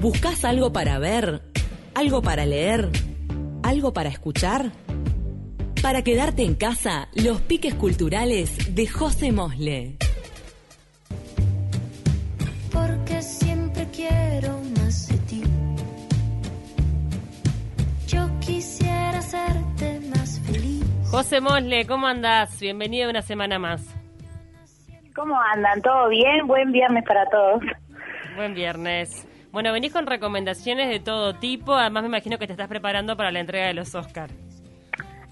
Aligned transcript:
¿Buscas 0.00 0.44
algo 0.44 0.72
para 0.72 1.00
ver? 1.00 1.42
¿Algo 1.96 2.22
para 2.22 2.46
leer? 2.46 2.88
¿Algo 3.64 3.92
para 3.92 4.08
escuchar? 4.08 4.70
Para 5.82 6.02
quedarte 6.02 6.44
en 6.44 6.54
casa, 6.54 7.08
los 7.14 7.40
piques 7.40 7.74
culturales 7.74 8.76
de 8.76 8.86
José 8.86 9.32
Mosle. 9.32 9.96
Porque 12.72 13.20
siempre 13.22 13.88
quiero 13.92 14.60
más 14.76 15.08
de 15.08 15.18
ti. 15.26 15.42
Yo 18.06 18.28
quisiera 18.38 19.18
hacerte 19.18 20.00
más 20.14 20.40
feliz. 20.46 20.84
José 21.10 21.40
Mosle, 21.40 21.86
¿cómo 21.86 22.06
andás? 22.06 22.60
Bienvenido 22.60 23.10
una 23.10 23.22
semana 23.22 23.58
más. 23.58 23.84
¿Cómo 25.16 25.34
andan? 25.52 25.82
¿Todo 25.82 26.08
bien? 26.08 26.46
Buen 26.46 26.70
viernes 26.70 27.02
para 27.04 27.28
todos. 27.28 27.62
Buen 28.36 28.54
viernes. 28.54 29.27
Bueno, 29.50 29.72
venís 29.72 29.92
con 29.92 30.06
recomendaciones 30.06 30.88
de 30.88 31.00
todo 31.00 31.34
tipo, 31.34 31.74
además 31.74 32.02
me 32.02 32.08
imagino 32.08 32.38
que 32.38 32.46
te 32.46 32.52
estás 32.52 32.68
preparando 32.68 33.16
para 33.16 33.30
la 33.30 33.40
entrega 33.40 33.66
de 33.66 33.74
los 33.74 33.94
Oscars. 33.94 34.34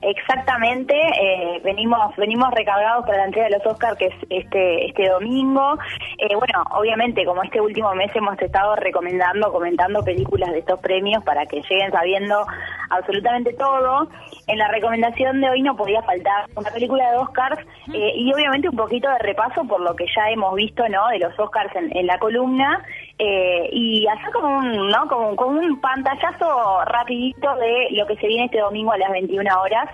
Exactamente, 0.02 0.94
eh, 0.94 1.60
venimos 1.64 2.14
venimos 2.16 2.50
recargados 2.52 3.06
para 3.06 3.18
la 3.18 3.24
entrega 3.24 3.48
de 3.48 3.58
los 3.58 3.66
Oscars 3.66 3.96
que 3.96 4.06
es 4.06 4.14
este 4.28 4.86
este 4.86 5.08
domingo. 5.08 5.78
Eh, 6.18 6.34
bueno, 6.36 6.64
obviamente 6.72 7.24
como 7.24 7.42
este 7.42 7.60
último 7.60 7.94
mes 7.94 8.14
hemos 8.14 8.40
estado 8.40 8.76
recomendando, 8.76 9.50
comentando 9.50 10.04
películas 10.04 10.52
de 10.52 10.58
estos 10.58 10.80
premios 10.80 11.24
para 11.24 11.46
que 11.46 11.62
lleguen 11.62 11.90
sabiendo 11.92 12.46
absolutamente 12.90 13.54
todo. 13.54 14.08
En 14.46 14.58
la 14.58 14.68
recomendación 14.68 15.40
de 15.40 15.48
hoy 15.50 15.62
no 15.62 15.74
podía 15.76 16.02
faltar 16.02 16.44
una 16.54 16.70
película 16.70 17.10
de 17.10 17.16
Oscars 17.16 17.58
eh, 17.92 18.12
y 18.14 18.32
obviamente 18.32 18.68
un 18.68 18.76
poquito 18.76 19.08
de 19.08 19.18
repaso 19.18 19.64
por 19.64 19.80
lo 19.80 19.96
que 19.96 20.04
ya 20.14 20.30
hemos 20.30 20.54
visto, 20.54 20.86
¿no? 20.88 21.08
De 21.08 21.18
los 21.18 21.36
Oscars 21.38 21.74
en, 21.74 21.96
en 21.96 22.06
la 22.06 22.18
columna 22.18 22.84
eh, 23.18 23.68
y 23.72 24.06
hacer 24.06 24.30
como 24.32 24.58
un, 24.58 24.88
¿no? 24.88 25.08
Como, 25.08 25.36
como 25.36 25.60
un 25.60 25.80
pantallazo 25.80 26.84
rapidito 26.84 27.54
de 27.56 27.88
lo 27.92 28.06
que 28.06 28.16
se 28.16 28.26
viene 28.26 28.46
este 28.46 28.60
domingo 28.60 28.92
a 28.92 28.98
las 28.98 29.10
21 29.10 29.60
horas. 29.60 29.88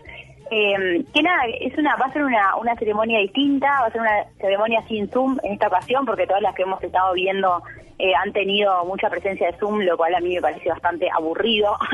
Eh, 0.50 1.02
que 1.14 1.22
nada, 1.22 1.44
es 1.60 1.76
una, 1.78 1.96
va 1.96 2.06
a 2.06 2.12
ser 2.12 2.24
una, 2.24 2.56
una 2.56 2.74
ceremonia 2.76 3.20
distinta, 3.20 3.68
va 3.80 3.86
a 3.86 3.90
ser 3.90 4.02
una 4.02 4.24
ceremonia 4.38 4.82
sin 4.86 5.08
Zoom 5.08 5.38
en 5.44 5.54
esta 5.54 5.68
ocasión, 5.68 6.04
porque 6.04 6.26
todas 6.26 6.42
las 6.42 6.54
que 6.54 6.62
hemos 6.62 6.82
estado 6.82 7.14
viendo 7.14 7.62
eh, 7.98 8.12
han 8.14 8.32
tenido 8.32 8.84
mucha 8.84 9.08
presencia 9.08 9.46
de 9.46 9.56
Zoom, 9.58 9.80
lo 9.80 9.96
cual 9.96 10.14
a 10.14 10.20
mí 10.20 10.34
me 10.34 10.42
parece 10.42 10.68
bastante 10.68 11.08
aburrido. 11.10 11.76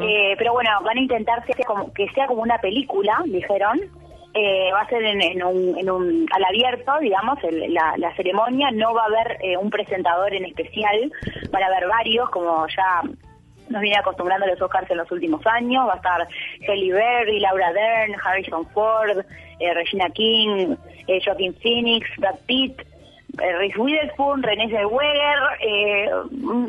Eh, 0.00 0.34
pero 0.36 0.52
bueno, 0.52 0.70
van 0.84 0.98
a 0.98 1.00
intentar 1.00 1.44
que 1.44 1.52
sea 1.54 1.64
como, 1.64 1.92
que 1.92 2.08
sea 2.10 2.26
como 2.26 2.42
una 2.42 2.58
película, 2.58 3.22
dijeron. 3.26 3.80
Eh, 4.34 4.70
va 4.72 4.82
a 4.82 4.88
ser 4.88 5.02
en, 5.02 5.20
en 5.22 5.42
un, 5.42 5.76
en 5.78 5.90
un, 5.90 6.26
al 6.32 6.44
abierto, 6.44 6.92
digamos, 7.00 7.42
el- 7.44 7.72
la, 7.72 7.94
la 7.96 8.14
ceremonia. 8.14 8.70
No 8.70 8.94
va 8.94 9.02
a 9.02 9.06
haber 9.06 9.38
eh, 9.42 9.56
un 9.56 9.70
presentador 9.70 10.32
en 10.34 10.44
especial, 10.44 11.10
van 11.50 11.62
a 11.62 11.66
haber 11.66 11.88
varios, 11.88 12.28
como 12.30 12.66
ya 12.68 13.02
nos 13.70 13.82
viene 13.82 13.96
acostumbrando 13.98 14.46
los 14.46 14.60
Oscars 14.60 14.90
en 14.90 14.98
los 14.98 15.10
últimos 15.10 15.44
años. 15.46 15.86
Va 15.88 15.94
a 15.94 15.96
estar 15.96 16.28
Halle 16.68 16.92
Berry, 16.92 17.40
Laura 17.40 17.72
Dern, 17.72 18.14
Harrison 18.22 18.66
Ford, 18.68 19.18
eh, 19.58 19.74
Regina 19.74 20.08
King, 20.10 20.76
eh, 21.06 21.20
Joaquin 21.24 21.54
Phoenix, 21.54 22.06
Brad 22.18 22.36
Pitt, 22.46 22.80
Reese 23.38 23.78
Witherspoon, 23.78 24.42
René 24.42 24.68
Zellweger, 24.68 25.38
eh, 25.60 26.10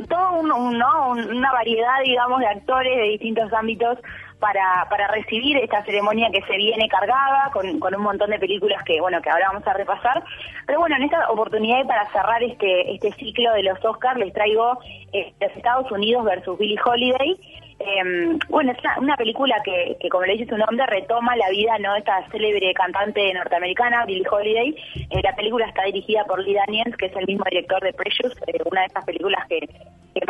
todo 0.08 0.32
un, 0.40 0.52
un- 0.52 0.78
¿no? 0.78 1.10
Un- 1.12 1.36
una 1.38 1.52
variedad, 1.52 2.00
digamos, 2.04 2.40
de 2.40 2.48
actores 2.48 2.96
de 2.96 3.04
distintos 3.04 3.52
ámbitos 3.54 3.98
para, 4.40 4.88
para 4.90 5.08
recibir 5.10 5.58
esta 5.58 5.84
ceremonia 5.84 6.30
que 6.32 6.42
se 6.44 6.56
viene 6.56 6.88
cargada 6.88 7.50
con, 7.52 7.78
con 7.80 7.94
un 7.94 8.02
montón 8.04 8.30
de 8.30 8.40
películas 8.40 8.82
que, 8.84 9.02
bueno, 9.02 9.22
que 9.22 9.30
ahora 9.30 9.48
vamos 9.52 9.68
a 9.68 9.74
repasar. 9.74 10.24
Pero 10.66 10.80
bueno, 10.80 10.96
en 10.96 11.04
esta 11.04 11.30
oportunidad 11.30 11.82
y 11.84 11.88
para 11.88 12.06
cerrar 12.12 12.42
este, 12.44 12.94
este 12.94 13.12
ciclo 13.14 13.52
de 13.54 13.64
los 13.64 13.84
Oscars 13.84 14.18
les 14.18 14.32
traigo 14.34 14.80
eh, 15.12 15.34
los 15.42 15.52
Estados 15.58 15.92
Unidos 15.92 16.24
versus 16.24 16.58
Billie 16.58 16.80
Holiday. 16.84 17.38
Eh, 17.80 18.38
bueno, 18.50 18.72
es 18.74 18.80
una, 18.80 19.00
una 19.00 19.16
película 19.18 19.56
que, 19.64 19.96
que, 20.02 20.10
como 20.10 20.26
le 20.26 20.34
dice 20.34 20.48
su 20.50 20.58
nombre, 20.58 20.86
retoma 20.88 21.36
la 21.38 21.50
vida 21.50 21.78
no 21.80 21.94
de 21.94 22.00
esta 22.00 22.28
célebre 22.30 22.74
cantante 22.74 23.34
norteamericana, 23.34 24.06
Billie 24.06 24.28
Holiday. 24.30 24.76
Eh, 25.10 25.22
la 25.24 25.34
película 25.36 25.66
está 25.66 25.84
dirigida 25.86 26.26
por 26.26 26.44
Lee 26.44 26.56
Daniels, 26.56 26.96
que 26.98 27.06
es 27.08 27.16
el 27.16 27.26
mismo 27.26 27.46
director 27.50 27.82
de 27.82 27.94
Precious, 27.94 28.34
eh, 28.48 28.60
una 28.70 28.82
de 28.82 28.88
estas 28.88 29.06
películas 29.06 29.48
que, 29.48 29.60
que 29.62 30.26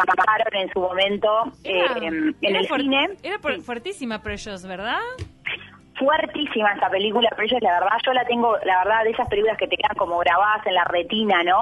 en 0.61 0.69
su 0.71 0.79
momento 0.79 1.45
eh, 1.63 1.79
Era- 1.79 1.97
en 2.07 2.35
era 2.41 2.59
el 2.59 2.67
cine. 2.67 3.09
Era 3.23 3.37
Sí 3.55 3.61
fuertísima 3.61 4.21
Precious, 4.21 4.65
¿verdad? 4.67 4.99
Fuertísima 5.99 6.71
esa 6.73 6.89
película, 6.89 7.29
pero 7.35 7.43
ella, 7.43 7.59
la 7.61 7.79
verdad, 7.81 7.97
yo 8.05 8.13
la 8.13 8.25
tengo, 8.25 8.57
la 8.65 8.77
verdad, 8.83 9.03
de 9.03 9.11
esas 9.11 9.27
películas 9.27 9.57
que 9.57 9.67
te 9.67 9.77
quedan 9.77 9.95
como 9.97 10.17
grabadas 10.19 10.65
en 10.65 10.73
la 10.73 10.85
retina, 10.85 11.43
¿no? 11.43 11.61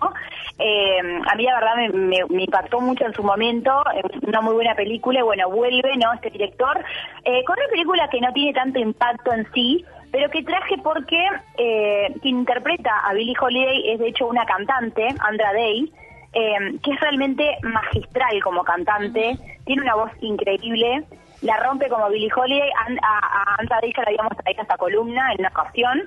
Eh, 0.59 1.00
a 1.30 1.36
mí, 1.36 1.44
la 1.44 1.56
verdad, 1.56 1.75
me, 1.75 1.90
me- 1.90 2.25
me 2.30 2.44
impactó 2.44 2.80
mucho 2.80 3.06
en 3.06 3.14
su 3.14 3.24
momento, 3.24 3.84
eh, 3.96 4.02
una 4.26 4.40
muy 4.42 4.53
buena 4.53 4.76
película, 4.76 5.20
y 5.20 5.24
bueno, 5.24 5.50
vuelve, 5.50 5.97
¿no? 5.97 6.14
Este 6.14 6.30
director, 6.30 6.78
eh, 7.26 7.44
con 7.44 7.58
una 7.59 7.68
película 7.70 8.08
que 8.09 8.22
no 8.22 8.31
tiene 8.31 8.53
tanto 8.53 8.80
impacto 8.80 9.34
en 9.34 9.46
sí, 9.53 9.84
pero 10.12 10.30
que 10.30 10.44
traje 10.44 10.78
porque 10.84 11.22
eh, 11.58 12.14
quien 12.22 12.38
interpreta 12.40 12.92
a 13.06 13.14
Billie 13.14 13.36
Holiday 13.40 13.92
es, 13.92 14.00
de 14.00 14.08
hecho, 14.08 14.28
una 14.28 14.46
cantante, 14.46 15.08
Andra 15.20 15.52
Day, 15.53 15.92
eh, 16.34 16.58
que 16.84 16.92
es 16.92 17.00
realmente 17.02 17.58
magistral 17.64 18.42
como 18.44 18.64
cantante, 18.64 19.36
tiene 19.66 19.81
una 19.81 19.96
voz 19.96 20.12
increíble, 20.22 21.03
la 21.42 21.58
rompe 21.58 21.88
como 21.90 22.09
Billie 22.09 22.31
Holiday, 22.36 22.70
a, 22.72 23.53
a 23.58 23.64
ya 23.64 24.02
la 24.02 24.08
habíamos 24.08 24.38
traído 24.38 24.62
esta 24.62 24.78
columna 24.78 25.31
en 25.34 25.40
una 25.40 25.50
ocasión, 25.50 26.03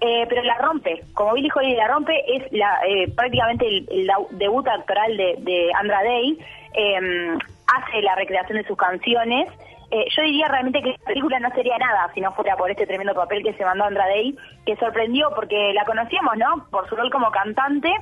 eh, 0.00 0.26
pero 0.28 0.42
la 0.42 0.58
rompe, 0.58 1.02
como 1.14 1.34
Billie 1.34 1.50
Holiday 1.54 1.76
la 1.76 1.88
rompe, 1.88 2.36
es 2.36 2.52
la 2.52 2.80
eh, 2.86 3.10
prácticamente 3.14 3.66
el, 3.66 4.10
debut 4.32 4.66
actoral 4.68 5.16
de, 5.16 5.36
de 5.38 5.70
Andra 5.74 6.02
Day, 6.02 6.38
eh, 6.74 7.38
hace 7.66 8.02
la 8.02 8.14
recreación 8.14 8.58
de 8.58 8.66
sus 8.66 8.76
canciones, 8.76 9.48
eh, 9.90 10.06
yo 10.16 10.22
diría 10.22 10.48
realmente 10.48 10.82
que 10.82 10.90
la 10.90 11.04
película 11.06 11.38
no 11.38 11.50
sería 11.50 11.78
nada 11.78 12.10
si 12.14 12.20
no 12.20 12.32
fuera 12.32 12.56
por 12.56 12.70
este 12.70 12.86
tremendo 12.86 13.14
papel 13.14 13.42
que 13.42 13.54
se 13.54 13.64
mandó 13.64 13.84
Andra 13.84 14.06
Day, 14.06 14.36
que 14.66 14.76
sorprendió 14.76 15.30
porque 15.34 15.72
la 15.72 15.84
conocíamos, 15.84 16.36
¿no? 16.36 16.66
Por 16.70 16.88
su 16.88 16.96
rol 16.96 17.10
como 17.10 17.30
cantante, 17.30 17.92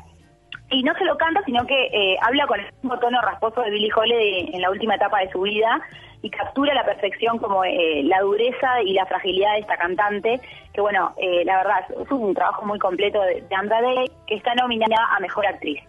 y 0.71 0.83
no 0.85 0.95
se 0.95 1.05
lo 1.05 1.19
canta, 1.19 1.43
sino 1.45 1.67
que 1.67 1.87
eh, 1.93 2.17
habla 2.23 2.47
con 2.47 2.61
el 2.61 2.73
mismo 2.83 2.99
tono 2.99 3.21
rasposo 3.21 3.61
de 3.61 3.71
Billie 3.71 3.93
Holiday 3.95 4.51
en 4.55 4.63
la 4.63 4.71
última 4.71 4.95
etapa 4.95 5.21
de 5.21 5.31
su 5.31 5.43
vida 5.43 5.83
y 6.23 6.31
captura 6.31 6.73
la 6.75 6.85
perfección 6.85 7.39
como 7.39 7.65
eh, 7.65 8.03
la 8.05 8.21
dureza 8.21 8.81
y 8.83 8.93
la 8.95 9.07
fragilidad 9.07 9.55
de 9.55 9.61
esta 9.61 9.77
cantante, 9.77 10.41
que 10.73 10.81
bueno, 10.81 11.13
eh, 11.19 11.45
la 11.45 11.57
verdad 11.59 11.85
es 12.01 12.11
un 12.11 12.35
trabajo 12.35 12.65
muy 12.65 12.79
completo 12.79 13.21
de, 13.23 13.43
de 13.43 13.55
Andra 13.55 13.83
Day, 13.83 14.11
que 14.27 14.37
está 14.37 14.55
nominada 14.55 15.09
a 15.17 15.21
Mejor 15.21 15.47
Actriz. 15.47 15.81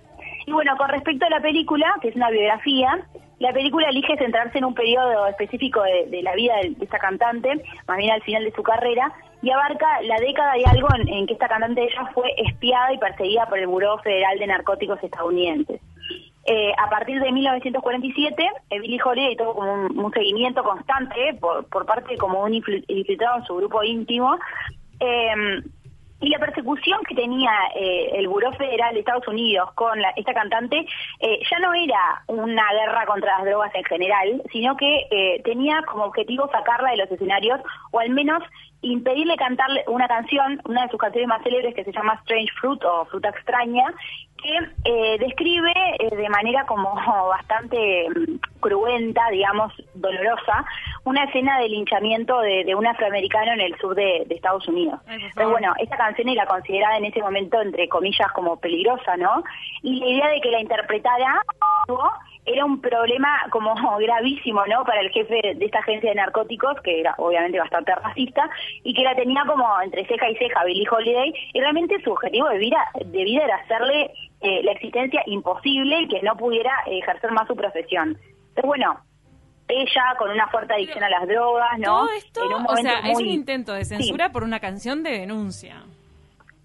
Y 0.45 0.51
bueno, 0.51 0.75
con 0.77 0.89
respecto 0.89 1.25
a 1.25 1.29
la 1.29 1.39
película, 1.39 1.95
que 2.01 2.09
es 2.09 2.15
una 2.15 2.29
biografía, 2.29 2.99
la 3.39 3.53
película 3.53 3.89
elige 3.89 4.17
centrarse 4.17 4.57
en 4.57 4.65
un 4.65 4.73
periodo 4.73 5.27
específico 5.27 5.81
de, 5.83 6.21
la 6.21 6.33
vida 6.33 6.55
de, 6.61 6.71
de 6.71 6.85
esta 6.85 6.99
cantante, 6.99 7.63
más 7.87 7.97
bien 7.97 8.11
al 8.11 8.21
final 8.23 8.43
de 8.43 8.51
su 8.51 8.63
carrera, 8.63 9.11
y 9.41 9.51
abarca 9.51 10.01
la 10.03 10.15
década 10.19 10.57
y 10.57 10.63
algo 10.65 10.87
en, 10.95 11.07
en 11.09 11.27
que 11.27 11.33
esta 11.33 11.47
cantante 11.47 11.83
ella 11.83 12.09
fue 12.13 12.33
espiada 12.37 12.93
y 12.93 12.97
perseguida 12.97 13.45
por 13.47 13.59
el 13.59 13.67
Buró 13.67 13.97
Federal 13.99 14.39
de 14.39 14.47
Narcóticos 14.47 15.03
estadounidenses. 15.03 15.81
Eh, 16.45 16.73
a 16.77 16.89
partir 16.89 17.21
de 17.21 17.31
1947, 17.31 18.49
eh, 18.69 18.79
Billie 18.79 18.99
Holiday 19.03 19.35
tuvo 19.37 19.53
como 19.53 19.73
un, 19.87 20.11
seguimiento 20.11 20.63
constante 20.63 21.29
eh, 21.29 21.33
por, 21.35 21.85
parte 21.85 22.17
como 22.17 22.43
un 22.43 22.51
infil- 22.51 22.83
infiltrado 22.87 23.37
en 23.39 23.45
su 23.45 23.55
grupo 23.55 23.81
íntimo. 23.83 24.37
Eh, 24.99 25.61
y 26.19 26.29
la 26.29 26.39
persecución 26.39 27.01
que 27.07 27.15
tenía 27.15 27.51
eh, 27.75 28.11
el 28.13 28.29
Buró 28.29 28.53
Federal 28.53 28.93
de 28.93 29.01
Estados 29.01 29.27
Unidos 29.27 29.69
con 29.73 30.01
la- 30.01 30.11
esta 30.15 30.33
cantante 30.33 30.85
eh, 31.19 31.39
ya 31.51 31.59
no 31.59 31.73
era 31.73 32.23
una 32.27 32.63
guerra 32.71 33.05
contra 33.05 33.37
las 33.37 33.45
drogas 33.45 33.75
en 33.75 33.83
general, 33.83 34.41
sino 34.51 34.77
que 34.77 35.07
eh, 35.11 35.41
tenía 35.43 35.81
como 35.83 36.05
objetivo 36.05 36.49
sacarla 36.49 36.91
de 36.91 36.97
los 36.97 37.11
escenarios 37.11 37.59
o 37.91 37.99
al 37.99 38.09
menos 38.11 38.41
impedirle 38.83 39.35
cantarle 39.37 39.83
una 39.87 40.07
canción, 40.07 40.61
una 40.65 40.83
de 40.83 40.89
sus 40.89 40.99
canciones 40.99 41.27
más 41.27 41.41
célebres 41.41 41.73
que 41.73 41.83
se 41.83 41.91
llama 41.91 42.19
Strange 42.21 42.51
Fruit 42.59 42.83
o 42.83 43.05
Fruta 43.05 43.29
Extraña, 43.29 43.93
que 44.37 44.59
eh, 44.83 45.17
describe 45.19 45.71
eh, 45.99 46.15
de 46.15 46.29
manera 46.29 46.65
como 46.65 46.93
bastante 47.29 48.07
mm, 48.09 48.59
cruenta, 48.59 49.29
digamos, 49.31 49.73
dolorosa, 49.93 50.65
una 51.05 51.23
escena 51.23 51.59
de 51.59 51.69
linchamiento 51.69 52.39
de, 52.41 52.65
de 52.65 52.75
un 52.75 52.85
afroamericano 52.85 53.53
en 53.53 53.61
el 53.61 53.77
sur 53.79 53.95
de, 53.95 54.23
de 54.27 54.35
Estados 54.35 54.67
Unidos. 54.67 54.99
Entonces, 55.07 55.33
favor. 55.33 55.51
bueno, 55.51 55.73
esta 55.79 55.97
canción 55.97 56.29
era 56.29 56.45
considerada 56.45 56.97
en 56.97 57.05
ese 57.05 57.21
momento, 57.21 57.61
entre 57.61 57.87
comillas, 57.87 58.31
como 58.33 58.59
peligrosa, 58.59 59.15
¿no? 59.17 59.43
Y 59.81 59.99
la 59.99 60.07
idea 60.07 60.27
de 60.29 60.41
que 60.41 60.51
la 60.51 60.61
interpretara 60.61 61.41
era 62.45 62.65
un 62.65 62.81
problema 62.81 63.39
como 63.49 63.73
gravísimo, 63.99 64.65
¿no? 64.67 64.83
Para 64.83 65.01
el 65.01 65.09
jefe 65.11 65.55
de 65.55 65.65
esta 65.65 65.79
agencia 65.79 66.09
de 66.09 66.15
narcóticos, 66.15 66.79
que 66.81 66.99
era 66.99 67.15
obviamente 67.17 67.59
bastante 67.59 67.93
racista, 67.95 68.49
y 68.83 68.93
que 68.93 69.03
la 69.03 69.15
tenía 69.15 69.43
como 69.45 69.65
entre 69.81 70.05
ceja 70.05 70.29
y 70.29 70.35
ceja 70.35 70.63
Billie 70.65 70.87
Holiday, 70.89 71.33
y 71.53 71.59
realmente 71.59 72.01
su 72.03 72.11
objetivo 72.11 72.49
de 72.49 72.57
vida, 72.57 72.77
de 73.05 73.23
vida 73.23 73.43
era 73.45 73.55
hacerle 73.57 74.11
eh, 74.41 74.61
la 74.63 74.73
existencia 74.73 75.21
imposible 75.25 76.01
y 76.01 76.07
que 76.07 76.21
no 76.21 76.35
pudiera 76.35 76.71
ejercer 76.85 77.31
más 77.31 77.47
su 77.47 77.55
profesión. 77.55 78.17
Entonces, 78.49 78.65
bueno, 78.65 78.99
ella 79.67 80.03
con 80.17 80.29
una 80.29 80.47
fuerte 80.49 80.73
adicción 80.73 81.03
a 81.03 81.09
las 81.09 81.27
drogas, 81.27 81.79
¿no? 81.79 81.99
Todo 81.99 82.09
esto, 82.17 82.45
En 82.45 82.53
un 82.53 82.65
o 82.67 82.77
sea, 82.77 82.99
es 82.99 83.17
un 83.17 83.25
intento 83.27 83.73
de 83.73 83.85
Sí. 83.85 83.95
censura 83.95 84.31
por 84.31 84.43
una 84.43 84.59
canción 84.59 85.03
de 85.03 85.19
denuncia. 85.19 85.83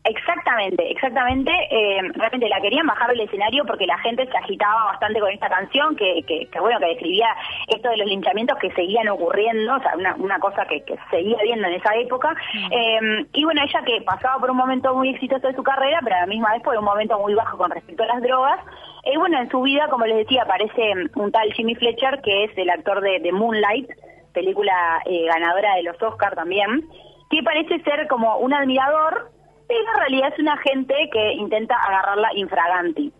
Exactamente, 0.08 0.90
exactamente. 0.90 1.52
Eh, 1.70 2.00
realmente 2.14 2.48
la 2.48 2.62
querían 2.62 2.86
bajar 2.86 3.10
del 3.10 3.20
escenario 3.20 3.64
porque 3.66 3.86
la 3.86 3.98
gente 3.98 4.26
se 4.26 4.36
agitaba 4.38 4.84
bastante 4.86 5.20
con 5.20 5.30
esta 5.30 5.50
canción, 5.50 5.94
que, 5.96 6.22
que, 6.26 6.46
que, 6.46 6.60
bueno, 6.60 6.78
que 6.78 6.86
describía 6.86 7.28
esto 7.66 7.90
de 7.90 7.98
los 7.98 8.06
linchamientos 8.06 8.58
que 8.58 8.70
seguían 8.72 9.08
ocurriendo, 9.08 9.74
o 9.74 9.80
sea, 9.80 9.94
una, 9.96 10.14
una 10.14 10.38
cosa 10.38 10.64
que, 10.64 10.82
que 10.84 10.96
seguía 11.10 11.36
viendo 11.42 11.68
en 11.68 11.74
esa 11.74 11.94
época. 11.96 12.34
Eh, 12.70 13.26
y 13.34 13.44
bueno, 13.44 13.60
ella 13.62 13.82
que 13.84 14.00
pasaba 14.00 14.40
por 14.40 14.50
un 14.50 14.56
momento 14.56 14.94
muy 14.94 15.10
exitoso 15.10 15.46
de 15.46 15.54
su 15.54 15.62
carrera, 15.62 16.00
pero 16.02 16.16
a 16.16 16.20
la 16.20 16.26
misma 16.26 16.52
vez 16.54 16.62
por 16.62 16.78
un 16.78 16.84
momento 16.84 17.18
muy 17.18 17.34
bajo 17.34 17.58
con 17.58 17.70
respecto 17.70 18.02
a 18.04 18.06
las 18.06 18.22
drogas. 18.22 18.60
Y 19.04 19.16
bueno, 19.18 19.38
en 19.38 19.50
su 19.50 19.60
vida, 19.60 19.88
como 19.88 20.06
les 20.06 20.16
decía, 20.16 20.44
aparece 20.44 20.94
un 21.16 21.30
tal 21.32 21.52
Jimmy 21.52 21.74
Fletcher, 21.74 22.22
que 22.22 22.44
es 22.44 22.56
el 22.56 22.70
actor 22.70 23.02
de, 23.02 23.20
de 23.20 23.30
Moonlight, 23.30 23.90
película 24.32 25.02
eh, 25.04 25.26
ganadora 25.26 25.74
de 25.74 25.82
los 25.82 26.02
Oscars 26.02 26.34
también, 26.34 26.88
que 27.28 27.42
parece 27.42 27.80
ser 27.80 28.06
como 28.08 28.38
un 28.38 28.54
admirador 28.54 29.37
pero 29.68 29.80
en 29.80 29.98
realidad 29.98 30.32
es 30.32 30.38
una 30.38 30.56
gente 30.58 30.94
que 31.12 31.32
intenta 31.34 31.76
agarrarla 31.76 32.30
infraganti. 32.34 33.12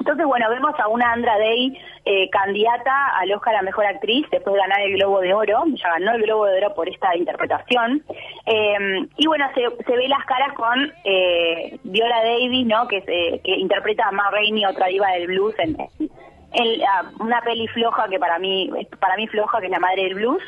Entonces, 0.00 0.26
bueno, 0.26 0.50
vemos 0.50 0.78
a 0.78 0.88
una 0.88 1.12
Andra 1.12 1.38
Day 1.38 1.78
eh, 2.04 2.28
candidata 2.28 3.16
al 3.18 3.32
Oscar 3.32 3.56
a 3.56 3.62
Mejor 3.62 3.86
Actriz 3.86 4.26
después 4.30 4.54
de 4.54 4.60
ganar 4.60 4.80
el 4.82 4.96
Globo 4.96 5.20
de 5.20 5.32
Oro, 5.32 5.64
ya 5.76 5.90
ganó 5.92 6.12
el 6.12 6.22
Globo 6.22 6.44
de 6.44 6.58
Oro 6.58 6.74
por 6.74 6.88
esta 6.90 7.16
interpretación. 7.16 8.02
Eh, 8.44 9.08
y 9.16 9.26
bueno, 9.26 9.46
se, 9.54 9.62
se, 9.84 9.96
ve 9.96 10.08
las 10.08 10.24
caras 10.26 10.52
con 10.54 10.92
eh, 11.04 11.78
Viola 11.84 12.22
Davis, 12.22 12.66
¿no? 12.66 12.86
Que, 12.86 13.00
se, 13.00 13.40
que 13.42 13.56
interpreta 13.56 14.06
a 14.06 14.12
Ma 14.12 14.30
Rainey, 14.30 14.66
otra 14.66 14.88
diva 14.88 15.10
del 15.12 15.26
blues, 15.26 15.54
en, 15.58 15.74
en, 16.52 16.80
una 17.20 17.40
peli 17.40 17.66
floja 17.68 18.06
que 18.08 18.18
para 18.18 18.38
mí, 18.38 18.70
para 19.00 19.16
mí 19.16 19.26
floja, 19.28 19.60
que 19.60 19.66
es 19.66 19.72
la 19.72 19.80
madre 19.80 20.02
del 20.02 20.16
blues. 20.16 20.42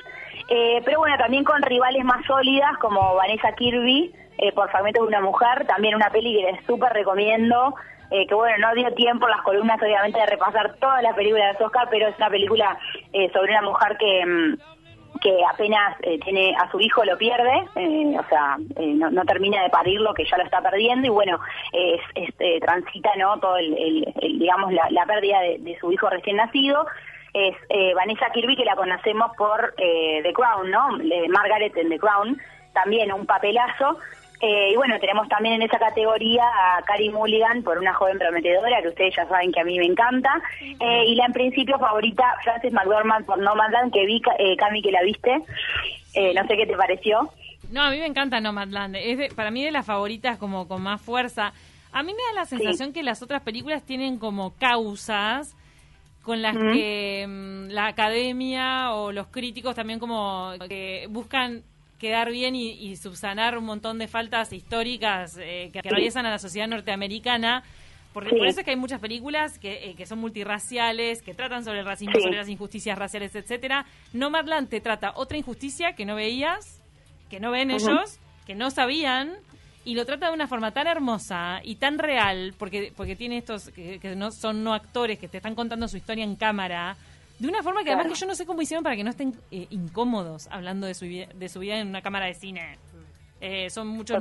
Eh, 0.49 0.83
pero 0.85 0.99
bueno, 0.99 1.17
también 1.17 1.45
con 1.45 1.63
rivales 1.63 2.05
más 2.05 2.25
sólidas 2.27 2.77
como 2.79 3.15
Vanessa 3.15 3.53
Kirby, 3.53 4.13
eh, 4.39 4.53
por 4.53 4.71
Fragmentos 4.71 5.03
de 5.03 5.09
una 5.09 5.21
Mujer, 5.21 5.67
también 5.67 5.95
una 5.95 6.11
peli 6.11 6.37
que 6.37 6.53
les 6.53 6.65
súper 6.67 6.93
recomiendo, 6.93 7.75
eh, 8.11 8.27
que 8.27 8.35
bueno, 8.35 8.57
no 8.59 8.75
dio 8.75 8.93
tiempo 8.95 9.29
las 9.29 9.43
columnas 9.43 9.81
obviamente 9.83 10.19
de 10.19 10.27
repasar 10.27 10.75
todas 10.77 11.03
las 11.03 11.15
películas 11.15 11.59
de 11.59 11.65
Oscar, 11.65 11.89
pero 11.91 12.09
es 12.09 12.17
una 12.17 12.31
película 12.31 12.79
eh, 13.13 13.31
sobre 13.33 13.53
una 13.53 13.63
mujer 13.63 13.97
que... 13.99 14.27
Mm, 14.27 14.77
que 15.21 15.39
apenas 15.45 15.97
eh, 16.03 16.19
tiene 16.21 16.55
a 16.57 16.71
su 16.71 16.81
hijo 16.81 17.05
lo 17.05 17.17
pierde, 17.17 17.65
eh, 17.77 18.17
o 18.19 18.29
sea, 18.29 18.57
eh, 18.77 18.95
no, 18.95 19.25
termina 19.25 19.63
de 19.63 19.71
parirlo, 19.71 20.15
que 20.15 20.25
ya 20.25 20.37
lo 20.37 20.45
está 20.45 20.61
perdiendo, 20.61 21.07
y 21.07 21.11
bueno, 21.11 21.39
es, 21.73 22.01
es 22.15 22.61
transita, 22.61 23.11
¿no? 23.17 23.39
Todo 23.39 23.57
el, 23.57 24.15
digamos, 24.21 24.73
la, 24.73 25.07
pérdida 25.07 25.41
de, 25.41 25.59
de, 25.59 25.79
su 25.79 25.93
hijo 25.93 26.09
recién 26.09 26.37
nacido. 26.37 26.87
Es 27.33 27.55
Vanessa 27.95 28.31
Kirby, 28.31 28.57
que 28.57 28.65
la 28.65 28.77
conocemos 28.77 29.31
por 29.37 29.75
The 29.77 30.33
Crown, 30.33 30.71
¿no? 30.71 30.89
Margaret 31.29 31.77
en 31.77 31.91
The 31.91 31.99
Crown, 31.99 32.41
también 32.73 33.13
un 33.13 33.27
papelazo. 33.27 33.99
Eh, 34.41 34.73
y 34.73 34.77
bueno, 34.77 34.99
tenemos 35.01 35.29
también 35.29 35.55
en 35.55 35.63
esa 35.63 35.79
categoría 35.79 36.45
a 36.45 36.83
Carrie 36.83 37.11
Mulligan 37.11 37.63
por 37.63 37.79
una 37.79 37.95
joven 37.95 38.19
prometedora, 38.19 38.83
que 38.83 38.89
ustedes 38.89 39.15
ya 39.17 39.27
saben 39.27 39.53
que 39.53 39.61
a 39.61 39.65
mí 39.65 39.79
me 39.79 39.87
encanta. 39.87 40.31
Eh, 40.61 41.05
y 41.07 41.15
la 41.15 41.27
en 41.27 41.33
principio 41.33 41.79
favorita, 41.79 42.25
Frances 42.43 42.73
McDormand 42.73 43.25
por 43.25 43.39
Nomadland, 43.39 43.93
que 43.93 44.05
vi, 44.05 44.21
eh, 44.39 44.57
Cami, 44.57 44.83
que 44.83 44.93
la 44.93 45.03
viste. 45.03 45.43
Eh, 46.15 46.33
no 46.35 46.47
sé 46.47 46.57
qué 46.57 46.67
te 46.67 46.77
pareció. 46.77 47.31
No, 47.71 47.83
a 47.83 47.91
mí 47.91 47.99
me 47.99 48.07
encanta 48.07 48.41
Nomadland. 48.41 48.97
Es 48.97 49.19
de, 49.19 49.29
para 49.35 49.51
mí 49.51 49.65
de 49.65 49.71
las 49.71 49.87
favoritas 49.87 50.39
como 50.39 50.69
con 50.69 50.83
más 50.83 51.01
fuerza. 51.01 51.53
A 51.93 52.03
mí 52.03 52.13
me 52.13 52.23
da 52.35 52.41
la 52.41 52.47
sensación 52.47 52.89
sí. 52.89 52.95
que 52.95 53.03
las 53.03 53.23
otras 53.23 53.43
películas 53.43 53.83
tienen 53.85 54.19
como 54.19 54.55
causas 54.57 55.57
con 56.23 56.43
las 56.43 56.57
que 56.57 57.25
mm, 57.27 57.69
la 57.71 57.87
academia 57.87 58.93
o 58.93 59.13
los 59.13 59.29
críticos 59.29 59.77
también 59.77 60.01
como 60.01 60.53
que 60.69 61.07
buscan 61.09 61.63
quedar 61.99 62.31
bien 62.31 62.55
y, 62.55 62.71
y, 62.71 62.97
subsanar 62.97 63.57
un 63.57 63.65
montón 63.65 63.99
de 63.99 64.09
faltas 64.09 64.53
históricas 64.53 65.37
eh, 65.41 65.71
que 65.73 65.79
atraviesan 65.79 66.27
a 66.27 66.31
la 66.31 66.39
sociedad 66.39 66.69
norteamericana. 66.69 67.63
Porque 68.13 68.31
sí. 68.31 68.37
por 68.37 68.47
eso 68.47 68.61
es 68.61 68.65
que 68.65 68.71
hay 68.71 68.77
muchas 68.77 69.01
películas 69.01 69.59
que, 69.59 69.91
eh, 69.91 69.95
que, 69.95 70.07
son 70.07 70.19
multirraciales, 70.21 71.21
que 71.21 71.35
tratan 71.35 71.65
sobre 71.65 71.81
el 71.81 71.85
racismo, 71.87 72.15
sí. 72.17 72.23
sobre 72.23 72.37
las 72.39 72.49
injusticias 72.49 72.99
raciales, 72.99 73.35
etcétera. 73.35 73.85
Nomadland 74.13 74.69
te 74.69 74.81
trata 74.81 75.13
otra 75.17 75.37
injusticia 75.37 75.93
que 75.95 76.07
no 76.07 76.15
veías, 76.15 76.81
que 77.29 77.41
no 77.41 77.51
ven 77.51 77.71
uh 77.71 77.75
-huh. 77.75 77.91
ellos, 77.91 78.19
que 78.47 78.55
no 78.55 78.71
sabían, 78.71 79.35
y 79.85 79.95
lo 79.95 80.05
trata 80.05 80.29
de 80.29 80.33
una 80.35 80.49
forma 80.49 80.73
tan 80.73 80.87
hermosa 80.87 81.61
y 81.63 81.77
tan 81.77 81.99
real, 81.99 82.55
porque, 82.59 82.93
porque 82.97 83.17
tiene 83.17 83.39
estos 83.39 83.69
que, 83.69 84.01
que 84.01 84.17
no 84.17 84.33
son 84.33 84.65
no 84.65 84.75
actores, 84.75 85.19
que 85.19 85.29
te 85.29 85.37
están 85.37 85.55
contando 85.55 85.87
su 85.87 85.97
historia 85.97 86.25
en 86.25 86.37
cámara, 86.37 86.97
de 87.39 87.49
una 87.49 87.63
forma 87.63 87.81
que 87.81 87.87
claro. 87.87 88.01
además 88.01 88.19
que 88.19 88.21
yo 88.21 88.27
no 88.27 88.35
sé 88.35 88.47
cómo 88.47 88.63
hicieron 88.63 88.83
para 88.83 88.97
que 88.97 89.05
no 89.05 89.11
estén 89.11 89.35
eh, 89.51 89.67
incómodos 89.71 90.49
hablando 90.51 90.87
de 90.87 90.95
su, 90.95 91.05
de 91.05 91.49
su 91.49 91.61
vida 91.61 91.79
en 91.79 91.89
una 91.89 92.03
cámara 92.03 92.27
de 92.27 92.35
cine. 92.35 92.79
Eh, 93.41 93.69
son 93.71 93.89
muchos. 93.89 94.19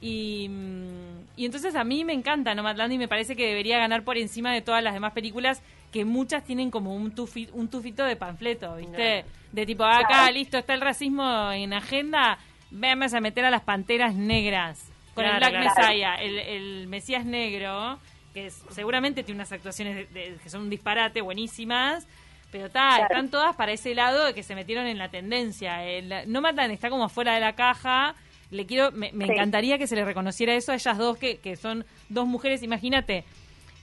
Y, 0.00 0.48
mm, 0.48 1.36
y 1.36 1.44
entonces 1.44 1.74
a 1.76 1.84
mí 1.84 2.04
me 2.04 2.14
encanta 2.14 2.54
Nomadland 2.54 2.94
y 2.94 2.98
me 2.98 3.06
parece 3.06 3.36
que 3.36 3.46
debería 3.46 3.78
ganar 3.78 4.02
por 4.02 4.16
encima 4.16 4.52
de 4.52 4.62
todas 4.62 4.82
las 4.82 4.94
demás 4.94 5.12
películas 5.12 5.62
que 5.92 6.04
muchas 6.04 6.42
tienen 6.44 6.70
como 6.70 6.94
un, 6.94 7.14
tufi, 7.14 7.48
un 7.52 7.68
tufito 7.68 8.04
de 8.04 8.16
panfleto, 8.16 8.76
¿viste? 8.76 9.22
No. 9.22 9.28
De 9.52 9.66
tipo, 9.66 9.84
acá, 9.84 10.06
claro. 10.06 10.32
listo, 10.32 10.58
está 10.58 10.74
el 10.74 10.80
racismo 10.80 11.50
en 11.52 11.72
agenda, 11.72 12.38
vamos 12.70 13.12
a 13.12 13.20
meter 13.20 13.44
a 13.44 13.50
las 13.50 13.62
panteras 13.62 14.14
negras 14.14 14.90
con 15.14 15.24
claro, 15.24 15.44
el 15.44 15.52
Black 15.52 15.76
Messiah, 15.76 16.14
el, 16.14 16.38
el 16.38 16.86
Mesías 16.86 17.24
negro 17.24 17.98
que 18.32 18.46
es, 18.46 18.62
seguramente 18.70 19.22
tiene 19.22 19.38
unas 19.38 19.52
actuaciones 19.52 19.96
de, 19.96 20.20
de, 20.20 20.36
que 20.42 20.50
son 20.50 20.62
un 20.62 20.70
disparate, 20.70 21.20
buenísimas, 21.20 22.06
pero 22.50 22.66
está, 22.66 22.88
claro. 22.88 23.04
están 23.04 23.28
todas 23.30 23.56
para 23.56 23.72
ese 23.72 23.94
lado 23.94 24.24
de 24.24 24.34
que 24.34 24.42
se 24.42 24.54
metieron 24.54 24.86
en 24.86 24.98
la 24.98 25.08
tendencia. 25.08 25.84
El, 25.84 26.12
no 26.26 26.40
matan, 26.40 26.70
está 26.70 26.90
como 26.90 27.08
fuera 27.08 27.34
de 27.34 27.40
la 27.40 27.54
caja. 27.54 28.14
Le 28.50 28.66
quiero, 28.66 28.90
me, 28.90 29.12
me 29.12 29.26
sí. 29.26 29.32
encantaría 29.32 29.78
que 29.78 29.86
se 29.86 29.94
le 29.94 30.04
reconociera 30.04 30.54
eso 30.54 30.72
a 30.72 30.74
ellas 30.74 30.98
dos, 30.98 31.16
que, 31.16 31.38
que 31.38 31.56
son 31.56 31.84
dos 32.08 32.26
mujeres. 32.26 32.62
Imagínate, 32.62 33.24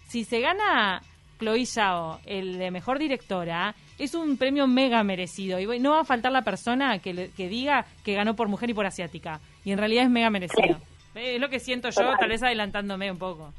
si 0.08 0.26
se 0.26 0.42
gana 0.42 1.02
Chloe 1.40 1.66
Zhao, 1.66 2.20
el 2.26 2.58
de 2.58 2.72
mejor 2.72 3.00
directora, 3.00 3.76
es 3.98 4.14
un 4.14 4.38
premio 4.38 4.68
mega 4.68 5.04
merecido. 5.04 5.60
Y 5.60 5.80
no 5.80 5.92
va 5.92 6.02
a 6.02 6.06
faltar 6.06 6.34
la 6.34 6.42
persona 6.42 7.00
que, 7.00 7.14
le, 7.14 7.30
que 7.32 7.48
diga 7.48 7.86
que 8.04 8.14
ganó 8.14 8.36
por 8.36 8.50
mujer 8.50 8.70
y 8.70 8.74
por 8.74 8.86
asiática. 8.86 9.40
Y 9.64 9.72
en 9.72 9.78
realidad 9.78 10.04
es 10.04 10.10
mega 10.10 10.30
merecido. 10.30 10.78
Sí. 11.14 11.20
Es 11.20 11.42
lo 11.42 11.50
que 11.50 11.60
siento 11.60 11.90
yo, 11.90 12.02
Total. 12.02 12.18
tal 12.20 12.30
vez 12.30 12.44
adelantándome 12.44 13.10
un 13.10 13.18
poco. 13.18 13.54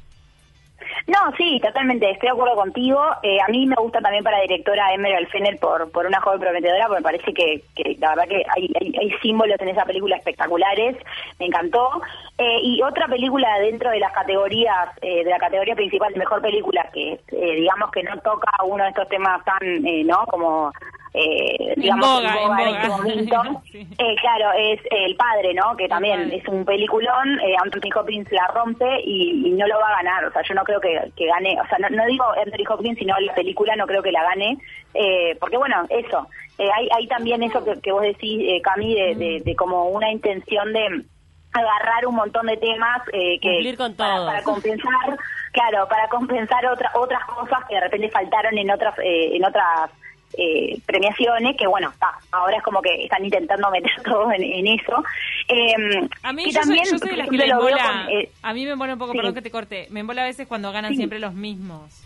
No, 1.07 1.31
sí, 1.37 1.59
totalmente, 1.61 2.09
estoy 2.09 2.27
de 2.27 2.33
acuerdo 2.33 2.55
contigo. 2.55 3.01
Eh, 3.23 3.39
a 3.41 3.51
mí 3.51 3.65
me 3.65 3.75
gusta 3.75 3.99
también 3.99 4.23
para 4.23 4.41
directora 4.41 4.93
Emerald 4.93 5.27
Fennel 5.29 5.57
por, 5.57 5.91
por 5.91 6.05
una 6.05 6.21
joven 6.21 6.39
prometedora, 6.39 6.87
porque 6.87 6.99
me 6.99 7.03
parece 7.03 7.33
que, 7.33 7.63
la 7.99 8.09
verdad 8.09 8.27
que 8.27 8.43
hay, 8.55 9.11
símbolos 9.21 9.59
en 9.59 9.69
esa 9.69 9.85
película 9.85 10.17
espectaculares, 10.17 10.97
me 11.39 11.47
encantó. 11.47 12.01
Eh, 12.37 12.59
y 12.63 12.81
otra 12.81 13.07
película 13.07 13.59
dentro 13.59 13.89
de 13.89 13.99
las 13.99 14.13
categorías, 14.13 14.89
eh, 15.01 15.23
de 15.23 15.29
la 15.29 15.39
categoría 15.39 15.75
principal 15.75 16.13
mejor 16.15 16.41
película, 16.41 16.87
que 16.93 17.19
digamos 17.29 17.91
que 17.91 18.03
no 18.03 18.17
toca 18.19 18.51
uno 18.63 18.83
de 18.83 18.89
estos 18.89 19.09
temas 19.09 19.43
tan, 19.43 19.59
¿no? 20.05 20.25
Como 20.27 20.71
eh, 21.13 21.73
digamos, 21.75 22.05
en 22.05 22.31
boga, 22.31 22.41
en 22.41 22.47
boga 22.47 22.61
en, 22.61 22.75
este 22.75 22.87
momento. 22.87 23.61
sí. 23.71 23.87
eh, 23.97 24.15
claro, 24.21 24.51
es 24.57 24.79
El 24.91 25.15
Padre, 25.15 25.53
¿no? 25.53 25.75
Que 25.75 25.87
también 25.87 26.31
es 26.31 26.47
un 26.47 26.65
peliculón, 26.65 27.39
eh, 27.39 27.55
Anthony 27.63 27.89
Hopkins 27.95 28.31
la 28.31 28.47
rompe 28.47 29.01
y, 29.03 29.47
y, 29.47 29.51
no 29.51 29.67
lo 29.67 29.79
va 29.79 29.89
a 29.89 30.03
ganar, 30.03 30.25
o 30.25 30.31
sea, 30.31 30.41
yo 30.43 30.53
no 30.55 30.63
creo 30.63 30.79
que, 30.79 31.11
que 31.15 31.25
gane, 31.25 31.57
o 31.59 31.67
sea, 31.67 31.77
no, 31.79 31.89
no, 31.89 32.05
digo 32.05 32.25
Anthony 32.45 32.71
Hopkins, 32.71 32.99
sino 32.99 33.19
la 33.19 33.33
película 33.33 33.75
no 33.75 33.87
creo 33.87 34.03
que 34.03 34.11
la 34.11 34.23
gane, 34.23 34.57
eh, 34.93 35.35
porque 35.39 35.57
bueno, 35.57 35.85
eso, 35.89 36.27
eh, 36.57 36.69
hay, 36.75 36.89
hay 36.95 37.07
también 37.07 37.41
eso 37.43 37.63
que, 37.63 37.79
que 37.81 37.91
vos 37.91 38.01
decís, 38.01 38.41
eh, 38.45 38.61
Cami, 38.61 38.93
de, 38.93 39.15
de, 39.15 39.41
de 39.43 39.55
como 39.55 39.89
una 39.89 40.11
intención 40.11 40.71
de 40.73 41.05
agarrar 41.51 42.05
un 42.05 42.15
montón 42.15 42.45
de 42.45 42.57
temas 42.57 43.01
eh, 43.11 43.39
que 43.39 43.75
para, 43.77 44.25
para, 44.25 44.43
compensar 44.43 45.17
claro 45.51 45.87
para 45.87 46.07
compensar 46.07 46.65
otra, 46.67 46.91
otras 46.93 47.23
cosas 47.25 47.59
que 47.67 47.75
de 47.75 47.81
repente 47.81 48.09
faltaron 48.09 48.57
en 48.57 48.69
otras 48.69 48.97
eh, 48.99 49.35
en 49.35 49.43
otras 49.43 49.89
eh, 50.37 50.79
premiaciones 50.85 51.57
que 51.57 51.67
bueno 51.67 51.89
está 51.89 52.11
ahora 52.31 52.57
es 52.57 52.63
como 52.63 52.81
que 52.81 53.03
están 53.03 53.23
intentando 53.23 53.69
meter 53.71 53.91
todo 54.03 54.31
en, 54.31 54.43
en 54.43 54.67
eso 54.67 55.03
eh, 55.47 56.07
a 56.23 56.33
mí 56.33 56.51
yo, 56.51 56.59
también, 56.59 56.85
soy, 56.85 56.93
yo 56.93 56.99
soy 56.99 57.09
de 57.11 57.17
las 57.17 57.29
que 57.29 57.37
le 57.37 57.45
embola, 57.45 58.05
con, 58.05 58.13
eh, 58.15 58.29
a 58.41 58.53
mí 58.53 58.65
me 58.65 58.71
embola 58.71 58.93
un 58.93 58.99
poco 58.99 59.11
sí. 59.13 59.17
perdón 59.17 59.33
que 59.33 59.41
te 59.41 59.51
corte 59.51 59.87
me 59.89 60.01
embola 60.01 60.23
a 60.23 60.25
veces 60.25 60.47
cuando 60.47 60.71
ganan 60.71 60.91
sí. 60.91 60.97
siempre 60.97 61.19
los 61.19 61.33
mismos 61.33 62.05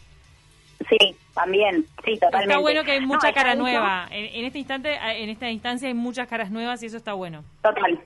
Sí, 0.89 1.15
también, 1.33 1.85
sí, 2.03 2.15
totalmente. 2.15 2.51
Está 2.51 2.59
bueno 2.59 2.83
que 2.83 2.91
hay 2.91 2.99
mucha 2.99 3.29
no, 3.29 3.33
cara 3.33 3.55
nueva. 3.55 4.05
En, 4.11 4.25
en, 4.35 4.45
este 4.45 4.59
instante, 4.59 4.97
en 5.01 5.29
esta 5.29 5.49
instancia 5.49 5.87
hay 5.87 5.93
muchas 5.93 6.27
caras 6.27 6.51
nuevas 6.51 6.83
y 6.83 6.87
eso 6.87 6.97
está 6.97 7.13
bueno. 7.13 7.45
Total, 7.61 8.01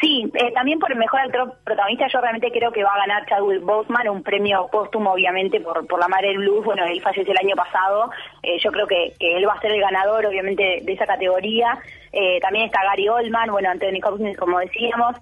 Sí, 0.00 0.30
eh, 0.34 0.52
también 0.52 0.78
por 0.78 0.92
el 0.92 0.98
mejor 0.98 1.20
actor 1.20 1.56
protagonista 1.64 2.06
yo 2.08 2.20
realmente 2.20 2.50
creo 2.52 2.70
que 2.72 2.84
va 2.84 2.94
a 2.94 2.98
ganar 2.98 3.26
Chadwick 3.26 3.62
Boseman, 3.62 4.08
un 4.08 4.22
premio 4.22 4.68
póstumo 4.70 5.12
obviamente 5.12 5.60
por, 5.60 5.86
por 5.86 5.98
La 5.98 6.08
Madre 6.08 6.28
del 6.28 6.38
Blues, 6.38 6.64
bueno, 6.64 6.84
él 6.84 7.00
falleció 7.00 7.32
el 7.32 7.38
año 7.38 7.56
pasado, 7.56 8.10
eh, 8.42 8.58
yo 8.58 8.70
creo 8.70 8.86
que, 8.86 9.14
él 9.18 9.48
va 9.48 9.54
a 9.54 9.60
ser 9.60 9.72
el 9.72 9.80
ganador 9.80 10.26
obviamente 10.26 10.80
de 10.82 10.92
esa 10.92 11.06
categoría, 11.06 11.78
eh, 12.12 12.38
también 12.40 12.66
está 12.66 12.84
Gary 12.84 13.08
Oldman, 13.08 13.50
bueno, 13.50 13.70
Anthony 13.70 14.00
Hopkins 14.04 14.36
como 14.36 14.58
decíamos, 14.58 15.16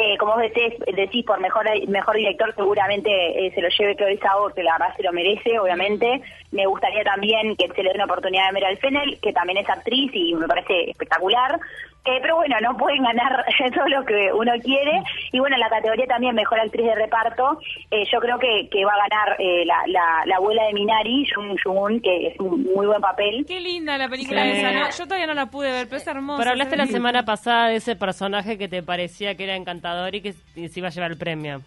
Eh, 0.00 0.16
como 0.16 0.34
vos 0.34 0.42
decís, 0.42 0.74
decís, 0.94 1.24
por 1.24 1.40
mejor 1.40 1.66
mejor 1.88 2.14
director 2.14 2.54
seguramente 2.54 3.10
eh, 3.10 3.50
se 3.52 3.60
lo 3.60 3.68
lleve 3.68 3.96
Chloe 3.96 4.16
Zhao, 4.18 4.50
que 4.54 4.62
la 4.62 4.78
verdad 4.78 4.94
se 4.96 5.02
lo 5.02 5.12
merece, 5.12 5.58
obviamente. 5.58 6.22
Me 6.52 6.66
gustaría 6.66 7.02
también 7.02 7.56
que 7.56 7.66
se 7.66 7.82
le 7.82 7.88
dé 7.90 7.96
una 7.96 8.04
oportunidad 8.04 8.46
a 8.48 8.52
Meryl 8.52 8.78
Fennel, 8.78 9.18
que 9.20 9.32
también 9.32 9.58
es 9.58 9.68
actriz 9.68 10.10
y 10.14 10.34
me 10.34 10.46
parece 10.46 10.90
espectacular. 10.90 11.58
Eh, 12.04 12.20
pero 12.22 12.36
bueno, 12.36 12.56
no 12.62 12.74
pueden 12.76 13.02
ganar 13.02 13.44
todo 13.74 13.86
lo 13.88 14.02
que 14.06 14.32
uno 14.32 14.52
quiere. 14.62 15.02
Y 15.32 15.40
bueno, 15.40 15.56
en 15.56 15.60
la 15.60 15.68
categoría 15.68 16.06
también 16.06 16.34
mejor 16.34 16.58
actriz 16.60 16.86
de 16.86 16.94
reparto, 16.94 17.58
eh, 17.90 18.04
yo 18.10 18.18
creo 18.20 18.38
que, 18.38 18.68
que 18.70 18.84
va 18.84 18.92
a 18.92 19.08
ganar 19.08 19.36
eh, 19.38 19.64
la, 19.66 19.82
la, 19.88 20.22
la 20.24 20.36
abuela 20.36 20.64
de 20.68 20.72
Minari, 20.72 21.26
Jung 21.34 21.58
Jung, 21.62 22.00
que 22.00 22.28
es 22.28 22.40
un 22.40 22.62
muy 22.62 22.86
buen 22.86 23.00
papel. 23.02 23.44
Qué 23.46 23.60
linda 23.60 23.98
la 23.98 24.08
película 24.08 24.42
Sí. 24.44 24.50
esa, 24.52 24.72
¿no? 24.72 24.88
Yo 24.90 25.04
todavía 25.04 25.26
no 25.26 25.34
la 25.34 25.46
pude 25.46 25.70
ver, 25.70 25.86
pero 25.86 25.96
es 25.98 26.06
hermosa. 26.06 26.38
Pero 26.38 26.50
hablaste 26.52 26.76
la 26.76 26.86
semana 26.86 27.24
pasada 27.24 27.68
de 27.68 27.76
ese 27.76 27.94
personaje 27.96 28.56
que 28.56 28.68
te 28.68 28.82
parecía 28.82 29.34
que 29.36 29.44
era 29.44 29.56
encantador 29.56 29.87
y 30.12 30.20
que 30.20 30.32
se 30.32 30.78
iba 30.80 30.88
a 30.88 30.90
llevar 30.90 31.10
el 31.10 31.18
premio. 31.18 31.62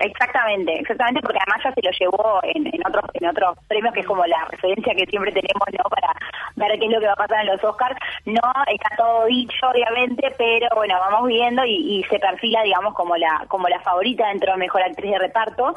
Exactamente, 0.00 0.80
exactamente, 0.80 1.20
porque 1.20 1.38
además 1.38 1.62
ya 1.62 1.72
se 1.74 1.82
lo 1.82 1.90
llevó 1.92 2.40
en, 2.42 2.86
otros 2.86 3.04
en 3.12 3.28
otros 3.28 3.58
premios, 3.68 3.92
que 3.92 4.00
es 4.00 4.06
como 4.06 4.24
la 4.24 4.44
referencia 4.50 4.94
que 4.94 5.06
siempre 5.06 5.30
tenemos 5.30 5.62
no 5.70 5.90
para 5.90 6.12
ver 6.56 6.78
qué 6.78 6.86
es 6.86 6.92
lo 6.92 7.00
que 7.00 7.06
va 7.06 7.12
a 7.12 7.16
pasar 7.16 7.40
en 7.40 7.52
los 7.52 7.62
Oscars. 7.62 7.96
No 8.24 8.40
está 8.66 8.96
todo 8.96 9.26
dicho, 9.26 9.68
obviamente, 9.70 10.34
pero 10.38 10.68
bueno, 10.74 10.96
vamos 10.98 11.28
viendo 11.28 11.64
y, 11.64 12.04
se 12.10 12.18
perfila, 12.18 12.62
digamos, 12.62 12.94
como 12.94 13.16
la 13.16 13.44
como 13.48 13.68
la 13.68 13.80
favorita 13.80 14.26
dentro 14.28 14.52
de 14.52 14.58
Mejor 14.58 14.82
Actriz 14.82 15.12
de 15.12 15.18
Reparto. 15.18 15.74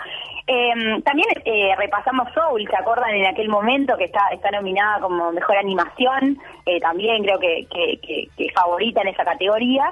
Eh, 0.47 1.01
también 1.03 1.27
eh, 1.43 1.75
repasamos 1.77 2.33
Soul, 2.33 2.67
¿se 2.67 2.75
acuerdan 2.75 3.13
en 3.13 3.27
aquel 3.27 3.50
momento 3.50 3.97
que 3.97 4.05
está 4.05 4.29
está 4.31 4.50
nominada 4.50 5.01
como 5.01 5.31
Mejor 5.33 5.57
Animación? 5.57 6.39
Eh, 6.65 6.79
también 6.79 7.24
creo 7.24 7.38
que, 7.38 7.67
que, 7.71 8.00
que, 8.00 8.27
que 8.35 8.51
favorita 8.53 9.01
en 9.01 9.09
esa 9.09 9.24
categoría. 9.25 9.91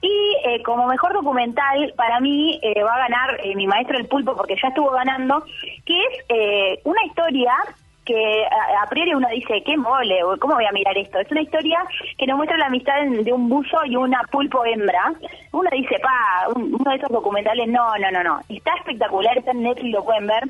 Y 0.00 0.36
eh, 0.44 0.62
como 0.62 0.86
mejor 0.86 1.12
documental, 1.12 1.92
para 1.96 2.20
mí 2.20 2.58
eh, 2.62 2.82
va 2.84 2.94
a 2.94 2.98
ganar 3.08 3.40
eh, 3.42 3.54
Mi 3.56 3.66
Maestro 3.66 3.98
el 3.98 4.06
Pulpo, 4.06 4.36
porque 4.36 4.54
ya 4.62 4.68
estuvo 4.68 4.90
ganando, 4.90 5.42
que 5.84 6.00
es 6.00 6.24
eh, 6.28 6.80
una 6.84 7.04
historia 7.04 7.52
que 8.04 8.44
a, 8.82 8.88
priori 8.88 9.12
uno 9.12 9.28
dice, 9.28 9.62
qué 9.66 9.76
mole, 9.76 10.20
¿cómo 10.40 10.54
voy 10.54 10.64
a 10.64 10.72
mirar 10.72 10.96
esto? 10.96 11.18
Es 11.18 11.30
una 11.30 11.42
historia 11.42 11.78
que 12.16 12.26
nos 12.26 12.38
muestra 12.38 12.56
la 12.56 12.66
amistad 12.66 12.94
de 13.04 13.32
un 13.34 13.50
buzo 13.50 13.84
y 13.84 13.96
una 13.96 14.22
pulpo 14.30 14.64
hembra. 14.64 15.12
Uno 15.52 15.68
dice, 15.72 15.98
pa, 15.98 16.48
un- 16.56 16.74
uno 16.74 16.90
de 16.90 16.96
esos 16.96 17.10
documentales, 17.10 17.68
no, 17.68 17.98
no, 17.98 18.10
no, 18.10 18.22
no. 18.24 18.40
Está 18.48 18.72
espectacular, 18.76 19.36
está 19.36 19.50
en 19.50 19.62
Netflix, 19.62 19.92
lo 19.92 20.04
pueden 20.04 20.26
ver. 20.26 20.42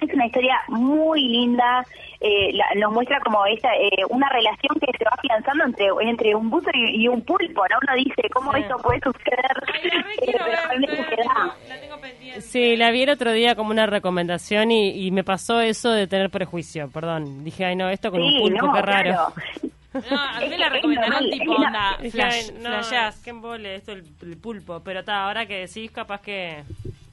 Es 0.00 0.14
una 0.14 0.26
historia 0.26 0.56
muy 0.68 1.20
linda, 1.26 1.84
eh, 2.20 2.52
la- 2.52 2.80
nos 2.80 2.92
muestra 2.92 3.18
como 3.20 3.44
esta, 3.46 3.74
eh, 3.76 3.90
una 4.10 4.28
relación 4.28 4.78
que 4.80 4.96
se 4.96 5.04
va 5.04 5.10
afianzando 5.16 5.64
entre, 5.64 5.88
entre 6.08 6.34
un 6.34 6.48
buzo 6.50 6.70
y, 6.72 7.02
y 7.02 7.08
un 7.08 7.20
pulpo, 7.22 7.62
¿no? 7.68 7.76
Uno 7.82 7.94
dice, 7.96 8.22
¿cómo 8.32 8.52
Sí. 8.52 8.60
eso 8.60 8.76
puede 8.78 9.00
suceder? 9.00 9.40
Ay, 9.74 9.90
la 9.90 10.02
re 10.02 10.14
Eh, 10.18 10.20
quiero 10.24 10.38
pero 10.44 10.50
ver, 10.50 10.58
realmente 10.68 10.86
pero 10.96 11.04
se 11.08 11.16
la 11.16 11.24
da. 11.24 11.34
tengo- 11.34 11.68
la 11.68 11.80
tengo 11.80 12.00
pendiente. 12.00 12.40
Sí, 12.42 12.76
la 12.76 12.90
vi 12.92 13.02
el 13.02 13.10
otro 13.10 13.32
día 13.32 13.54
como 13.56 13.70
una 13.70 13.86
recomendación 13.86 14.70
y, 14.70 15.06
y 15.06 15.10
me 15.10 15.24
pasó 15.24 15.60
eso 15.60 15.90
de 15.90 16.06
tener 16.06 16.30
prejuicio, 16.30 16.88
perdón. 16.90 17.42
Dije, 17.44 17.64
ay 17.64 17.74
no, 17.76 17.88
esto 17.88 18.10
con 18.10 18.22
un 18.22 18.38
pulpo, 18.38 18.66
no, 18.66 18.72
qué 18.74 18.82
raro. 18.82 19.10
claro. 19.10 19.32
No, 20.10 20.20
a 20.20 20.38
mí 20.40 20.48
me 20.48 20.58
la 20.58 20.68
recomendaron 20.68 21.30
tipo 21.30 21.54
la- 21.58 21.66
onda, 21.66 22.10
flash, 22.12 22.52
no, 22.52 22.68
flashás. 22.68 23.20
qué 23.24 23.30
embole 23.30 23.74
esto 23.76 23.92
el, 23.92 24.04
el 24.22 24.36
pulpo. 24.36 24.80
Pero 24.84 25.00
está, 25.00 25.24
ahora 25.24 25.46
que 25.46 25.66
decís, 25.66 25.90
capaz 25.90 26.20
que, 26.20 26.62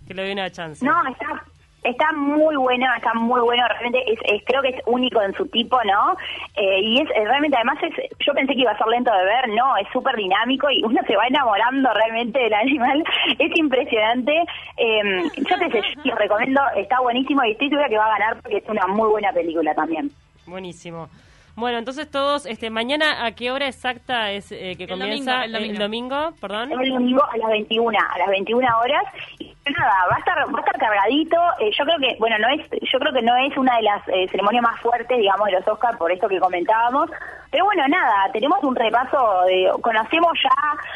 que 0.08 0.14
le 0.14 0.22
doy 0.24 0.32
una 0.34 0.52
chance. 0.52 0.86
No, 0.86 0.94
está 1.10 1.45
está 1.86 2.12
muy 2.14 2.56
bueno, 2.56 2.86
está 2.96 3.14
muy 3.14 3.40
bueno, 3.42 3.64
realmente 3.68 4.04
es, 4.12 4.20
es- 4.26 4.44
creo 4.46 4.62
que 4.62 4.70
es 4.70 4.82
único 4.86 5.22
en 5.22 5.34
su 5.34 5.46
tipo, 5.48 5.78
¿no? 5.84 6.18
Eh, 6.56 6.80
y 6.82 7.02
es 7.02 7.10
eh, 7.12 7.24
realmente, 7.26 7.56
además, 7.58 7.78
es, 7.84 7.94
yo 8.26 8.34
pensé 8.34 8.54
que 8.54 8.62
iba 8.62 8.72
a 8.72 8.78
ser 8.78 8.88
lento 8.88 9.12
de 9.12 9.24
ver, 9.26 9.50
no, 9.50 9.78
es 9.78 9.88
súper 9.94 10.16
dinámico 10.16 10.70
y 10.70 10.84
uno 10.84 11.00
se 11.08 11.16
va 11.16 11.28
enamorando 11.28 11.90
realmente 11.94 12.40
del 12.40 12.54
animal, 12.54 13.04
es 13.40 13.58
impresionante. 13.58 14.44
Eh, 14.78 15.24
yo 15.38 15.58
te 15.58 15.72
sé, 15.72 15.82
yo 16.04 16.16
recomiendo, 16.16 16.62
está 16.76 17.00
buenísimo 17.02 17.44
y 17.46 17.52
estoy 17.52 17.70
segura 17.70 17.90
que 17.90 17.98
va 17.98 18.06
a 18.08 18.18
ganar 18.20 18.42
porque 18.42 18.58
es 18.58 18.70
una 18.70 18.88
muy 18.88 19.10
buena 19.10 19.32
película 19.32 19.74
también. 19.76 20.12
Buenísimo. 20.46 21.10
Bueno, 21.58 21.78
entonces 21.78 22.12
todos, 22.12 22.46
este, 22.46 22.70
mañana, 22.70 23.26
¿a 23.26 23.32
qué 23.32 23.50
hora 23.50 23.68
exacta 23.68 24.30
es 24.32 24.52
eh, 24.52 24.76
que 24.78 24.84
El 24.84 24.90
comienza? 24.90 25.44
domingo, 25.48 25.58
el 25.58 25.78
domingo. 25.78 26.34
perdón. 26.42 26.70
El 26.74 26.90
domingo 26.90 27.24
a 27.24 27.38
las 27.38 27.50
21, 27.50 27.98
a 27.98 28.18
las 28.20 28.28
21 28.28 28.68
horas. 28.80 29.04
Y 29.40 29.55
nada, 29.74 29.94
va 30.10 30.16
a 30.16 30.20
estar, 30.20 30.38
va 30.40 30.58
a 30.58 30.62
estar 30.62 30.78
cargadito. 30.80 31.38
Eh, 31.60 31.72
yo 31.78 31.86
creo 31.86 31.98
que, 32.00 32.16
bueno, 32.20 32.38
no 32.40 32.50
es, 32.50 32.62
yo 32.92 33.00
creo 33.00 33.14
que 33.14 33.22
no 33.22 33.36
es 33.38 33.56
una 33.58 33.76
de 33.78 33.84
las 33.84 34.08
eh, 34.10 34.28
ceremonias 34.30 34.64
más 34.64 34.80
fuertes, 34.82 35.18
digamos, 35.18 35.46
de 35.48 35.54
los 35.54 35.68
Oscars 35.68 35.98
por 35.98 36.12
esto 36.12 36.28
que 36.28 36.40
comentábamos. 36.40 37.10
Pero 37.52 37.66
bueno, 37.66 37.88
nada, 37.88 38.30
tenemos 38.34 38.62
un 38.64 38.76
repaso 38.76 39.44
de, 39.46 39.72
conocemos 39.82 40.34
ya 40.44 40.50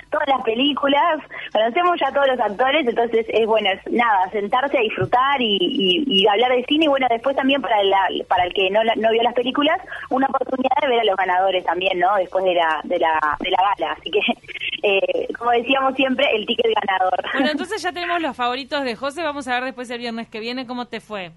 todas 0.09 0.27
las 0.27 0.41
películas, 0.43 1.19
conocemos 1.53 1.97
ya 1.99 2.11
todos 2.11 2.27
los 2.27 2.39
actores, 2.39 2.85
entonces 2.85 3.25
es 3.29 3.47
bueno, 3.47 3.69
es, 3.71 3.79
nada, 3.93 4.29
sentarse 4.31 4.77
a 4.77 4.81
disfrutar 4.81 5.37
y, 5.39 6.27
hablar 6.29 6.51
de 6.51 6.65
cine 6.65 6.85
y 6.85 6.87
bueno, 6.89 7.07
después 7.09 7.35
también 7.37 7.61
para, 7.61 7.81
la- 7.83 8.09
para 8.27 8.43
el 8.43 8.53
que 8.53 8.69
no, 8.71 8.81
no 8.97 9.11
vio 9.11 9.23
las 9.23 9.33
películas, 9.35 9.79
una 10.09 10.27
oportunidad 10.27 10.75
de 10.81 10.87
ver 10.89 10.99
a 10.99 11.03
los 11.05 11.15
ganadores 11.15 11.63
también, 11.63 11.97
¿no? 11.97 12.15
Después 12.17 12.43
de 12.43 12.53
la, 12.55 12.81
de 12.83 12.99
la, 12.99 13.37
de 13.39 13.51
la 13.51 13.57
gala. 13.77 13.93
Así 13.93 14.11
que, 14.11 14.19
eh, 14.83 15.27
como 15.37 15.51
decíamos 15.51 15.95
siempre, 15.95 16.25
el 16.35 16.45
ticket 16.45 16.73
ganador. 16.85 17.23
Bueno, 17.33 17.51
entonces 17.51 17.81
ya 17.81 17.93
tenemos 17.93 18.21
los 18.21 18.35
favoritos 18.35 18.58
de 18.67 18.95
José. 18.95 19.23
Vamos 19.23 19.47
a 19.47 19.53
ver 19.55 19.65
después 19.65 19.89
el 19.89 19.99
viernes 19.99 20.27
que 20.27 20.39
viene 20.39 20.65
cómo 20.67 20.85
te 20.85 20.99
fue. 20.99 21.31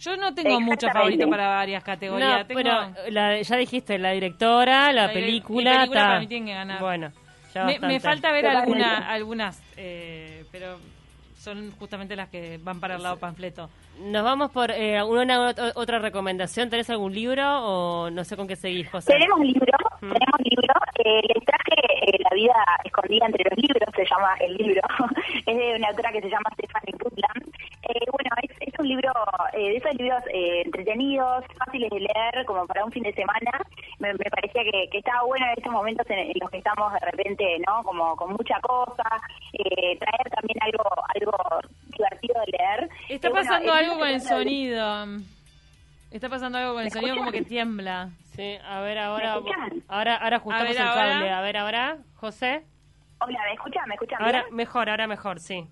Yo 0.00 0.16
no 0.16 0.34
tengo 0.34 0.60
mucho 0.60 0.88
favorito 0.88 1.28
para 1.28 1.48
varias 1.48 1.84
categorías. 1.84 2.40
No, 2.40 2.46
tengo... 2.46 2.60
la, 3.10 3.40
ya 3.40 3.56
dijiste, 3.56 3.98
la 3.98 4.10
directora, 4.10 4.92
la, 4.92 5.06
La 5.06 5.12
película, 5.12 5.70
mi 5.70 5.76
película 5.76 6.00
ta- 6.00 6.06
para 6.08 6.20
mí 6.20 6.26
tiene 6.26 6.46
que 6.46 6.54
ganar. 6.54 6.80
Bueno, 6.80 7.12
ya 7.54 7.64
me, 7.64 7.78
me 7.78 8.00
falta 8.00 8.32
ver 8.32 8.46
alguna, 8.46 9.08
algunas, 9.08 9.62
eh, 9.76 10.44
pero 10.50 10.78
son 11.38 11.70
justamente 11.78 12.16
las 12.16 12.28
que 12.28 12.58
van 12.62 12.80
para 12.80 12.96
el 12.96 13.02
lado 13.02 13.18
panfleto. 13.18 13.70
Nos 14.00 14.24
vamos 14.24 14.50
por 14.50 14.72
eh, 14.72 15.00
una 15.04 15.50
ot- 15.52 15.72
otra 15.76 16.00
recomendación. 16.00 16.68
¿Tenés 16.68 16.90
algún 16.90 17.14
libro 17.14 17.44
o 17.64 18.10
no 18.10 18.24
sé 18.24 18.36
con 18.36 18.48
qué 18.48 18.56
seguís, 18.56 18.90
José? 18.90 19.12
Tenemos 19.12 19.38
libro, 19.40 19.66
tenemos 20.12 20.38
libro. 20.44 20.74
Eh, 21.04 21.20
les 21.34 21.44
traje 21.44 21.76
eh, 22.06 22.18
La 22.22 22.30
vida 22.34 22.54
escondida 22.84 23.26
entre 23.26 23.44
los 23.48 23.58
libros, 23.58 23.88
se 23.94 24.04
llama 24.04 24.34
el 24.40 24.54
libro. 24.56 24.82
es 25.46 25.56
de 25.56 25.74
una 25.76 25.88
autora 25.88 26.12
que 26.12 26.20
se 26.22 26.28
llama 26.30 26.50
Stephanie 26.54 26.98
Putland. 26.98 27.44
Eh, 27.88 28.06
bueno, 28.10 28.30
es, 28.42 28.50
es 28.60 28.74
un 28.78 28.88
libro 28.88 29.12
eh, 29.52 29.58
de 29.70 29.76
esos 29.76 29.94
libros 29.94 30.22
eh, 30.32 30.62
entretenidos, 30.64 31.44
fáciles 31.58 31.90
de 31.90 32.00
leer, 32.00 32.44
como 32.46 32.66
para 32.66 32.84
un 32.84 32.92
fin 32.92 33.02
de 33.02 33.12
semana. 33.12 33.50
Me, 33.98 34.12
me 34.14 34.30
parecía 34.30 34.62
que, 34.64 34.88
que 34.90 34.98
estaba 34.98 35.22
bueno 35.24 35.46
en 35.46 35.52
estos 35.58 35.72
momentos 35.72 36.08
en, 36.10 36.18
en 36.18 36.32
los 36.40 36.50
que 36.50 36.58
estamos 36.58 36.92
de 36.94 37.00
repente, 37.00 37.44
¿no? 37.66 37.82
Como 37.82 38.16
con 38.16 38.32
mucha 38.32 38.58
cosa. 38.60 39.04
Eh, 39.52 39.96
traer 39.98 40.30
también 40.34 40.58
algo 40.62 40.84
algo 41.14 41.60
divertido 41.96 42.40
de 42.46 42.52
leer. 42.58 42.88
Está 43.08 43.28
bueno, 43.30 43.44
pasando 43.46 43.72
algo 43.72 43.98
con 43.98 44.08
el 44.08 44.14
de- 44.14 44.20
sonido. 44.20 45.06
Está 46.14 46.28
pasando 46.28 46.58
algo 46.58 46.74
con 46.74 46.82
el 46.82 46.84
¿Me 46.86 46.90
sonido 46.90 47.16
como 47.16 47.32
que 47.32 47.42
tiembla. 47.42 48.10
Sí, 48.36 48.56
a 48.64 48.80
ver, 48.82 48.98
ahora, 48.98 49.40
ahora, 49.88 50.14
ahora 50.14 50.36
ajustamos 50.36 50.60
A 50.60 50.72
ver, 50.72 50.76
el 50.80 50.86
ahora. 50.86 51.10
cable. 51.10 51.30
A 51.32 51.40
ver, 51.40 51.56
ahora, 51.56 51.98
José. 52.14 52.62
Hola, 53.20 53.40
¿me 53.48 53.54
escuchan? 53.54 53.88
¿Me 53.88 53.94
escuchan 53.94 54.22
Ahora 54.22 54.42
bien? 54.44 54.54
mejor, 54.54 54.88
ahora 54.90 55.08
mejor, 55.08 55.40
sí. 55.40 55.66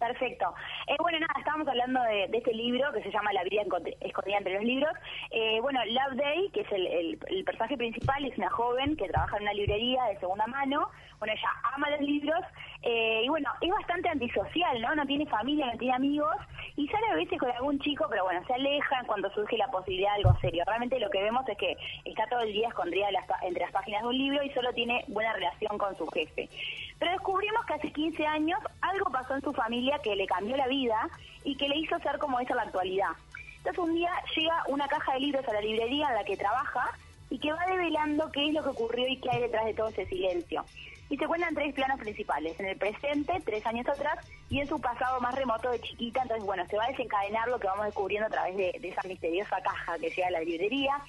Perfecto. 0.00 0.52
Eh, 0.88 0.96
bueno, 0.98 1.20
nada, 1.20 1.34
estábamos 1.38 1.68
hablando 1.68 2.02
de, 2.02 2.26
de 2.28 2.38
este 2.38 2.52
libro 2.52 2.92
que 2.92 3.02
se 3.04 3.12
llama 3.12 3.32
La 3.32 3.44
vida 3.44 3.62
escondida 4.00 4.38
entre 4.38 4.54
los 4.54 4.64
libros. 4.64 4.90
Eh, 5.30 5.60
bueno, 5.62 5.78
Love 5.86 6.16
Day, 6.16 6.50
que 6.52 6.62
es 6.62 6.72
el, 6.72 6.86
el- 6.88 7.18
el 7.28 7.44
personaje 7.44 7.76
principal, 7.76 8.24
es 8.24 8.36
una 8.36 8.50
joven 8.50 8.96
que 8.96 9.06
trabaja 9.08 9.36
en 9.36 9.44
una 9.44 9.52
librería 9.54 10.02
de 10.06 10.18
segunda 10.18 10.46
mano. 10.48 10.88
Bueno, 11.24 11.40
ella 11.40 11.52
ama 11.74 11.88
los 11.88 12.00
libros 12.02 12.44
eh, 12.82 13.22
y 13.24 13.28
bueno, 13.30 13.48
es 13.62 13.70
bastante 13.70 14.10
antisocial, 14.10 14.78
¿no? 14.82 14.94
No 14.94 15.06
tiene 15.06 15.24
familia, 15.24 15.72
no 15.72 15.78
tiene 15.78 15.94
amigos 15.94 16.36
y 16.76 16.86
sale 16.88 17.06
a 17.06 17.14
veces 17.14 17.40
con 17.40 17.50
algún 17.50 17.78
chico, 17.78 18.04
pero 18.10 18.24
bueno, 18.24 18.46
se 18.46 18.52
alejan 18.52 19.06
cuando 19.06 19.30
surge 19.30 19.56
la 19.56 19.68
posibilidad 19.68 20.10
de 20.10 20.16
algo 20.16 20.38
serio. 20.40 20.64
Realmente 20.66 21.00
lo 21.00 21.08
que 21.08 21.22
vemos 21.22 21.48
es 21.48 21.56
que 21.56 21.78
está 22.04 22.26
todo 22.26 22.40
el 22.40 22.52
día 22.52 22.68
escondida 22.68 23.06
entre 23.40 23.62
las 23.62 23.72
páginas 23.72 24.02
de 24.02 24.08
un 24.08 24.18
libro 24.18 24.42
y 24.42 24.50
solo 24.50 24.70
tiene 24.74 25.02
buena 25.08 25.32
relación 25.32 25.78
con 25.78 25.96
su 25.96 26.06
jefe. 26.08 26.46
Pero 26.98 27.12
descubrimos 27.12 27.64
que 27.64 27.72
hace 27.72 27.90
15 27.90 28.26
años 28.26 28.60
algo 28.82 29.10
pasó 29.10 29.34
en 29.34 29.40
su 29.40 29.54
familia 29.54 30.00
que 30.00 30.14
le 30.16 30.26
cambió 30.26 30.58
la 30.58 30.66
vida 30.66 31.08
y 31.42 31.56
que 31.56 31.70
le 31.70 31.78
hizo 31.78 31.98
ser 32.00 32.18
como 32.18 32.38
es 32.38 32.50
en 32.50 32.56
la 32.56 32.64
actualidad. 32.64 33.12
Entonces 33.56 33.78
un 33.78 33.94
día 33.94 34.10
llega 34.36 34.62
una 34.68 34.86
caja 34.88 35.14
de 35.14 35.20
libros 35.20 35.48
a 35.48 35.54
la 35.54 35.62
librería 35.62 36.08
en 36.08 36.16
la 36.16 36.24
que 36.24 36.36
trabaja 36.36 36.90
y 37.30 37.38
que 37.38 37.50
va 37.50 37.64
develando 37.64 38.30
qué 38.30 38.48
es 38.48 38.52
lo 38.52 38.62
que 38.62 38.68
ocurrió 38.68 39.08
y 39.08 39.16
qué 39.16 39.30
hay 39.30 39.40
detrás 39.40 39.64
de 39.64 39.72
todo 39.72 39.88
ese 39.88 40.04
silencio. 40.04 40.64
Y 41.10 41.16
se 41.16 41.26
cuentan 41.26 41.54
tres 41.54 41.74
planos 41.74 42.00
principales, 42.00 42.58
en 42.58 42.66
el 42.66 42.76
presente, 42.76 43.40
tres 43.44 43.64
años 43.66 43.86
atrás, 43.86 44.18
y 44.48 44.60
en 44.60 44.66
su 44.66 44.80
pasado 44.80 45.20
más 45.20 45.34
remoto 45.34 45.70
de 45.70 45.80
chiquita. 45.80 46.22
Entonces, 46.22 46.44
bueno, 46.44 46.64
se 46.66 46.76
va 46.76 46.84
a 46.84 46.88
desencadenar 46.88 47.48
lo 47.48 47.58
que 47.58 47.66
vamos 47.66 47.86
descubriendo 47.86 48.26
a 48.26 48.30
través 48.30 48.56
de, 48.56 48.76
de 48.80 48.88
esa 48.88 49.02
misteriosa 49.06 49.60
caja 49.62 49.98
que 49.98 50.10
llega 50.10 50.28
a 50.28 50.32
la 50.32 50.40
librería. 50.40 51.00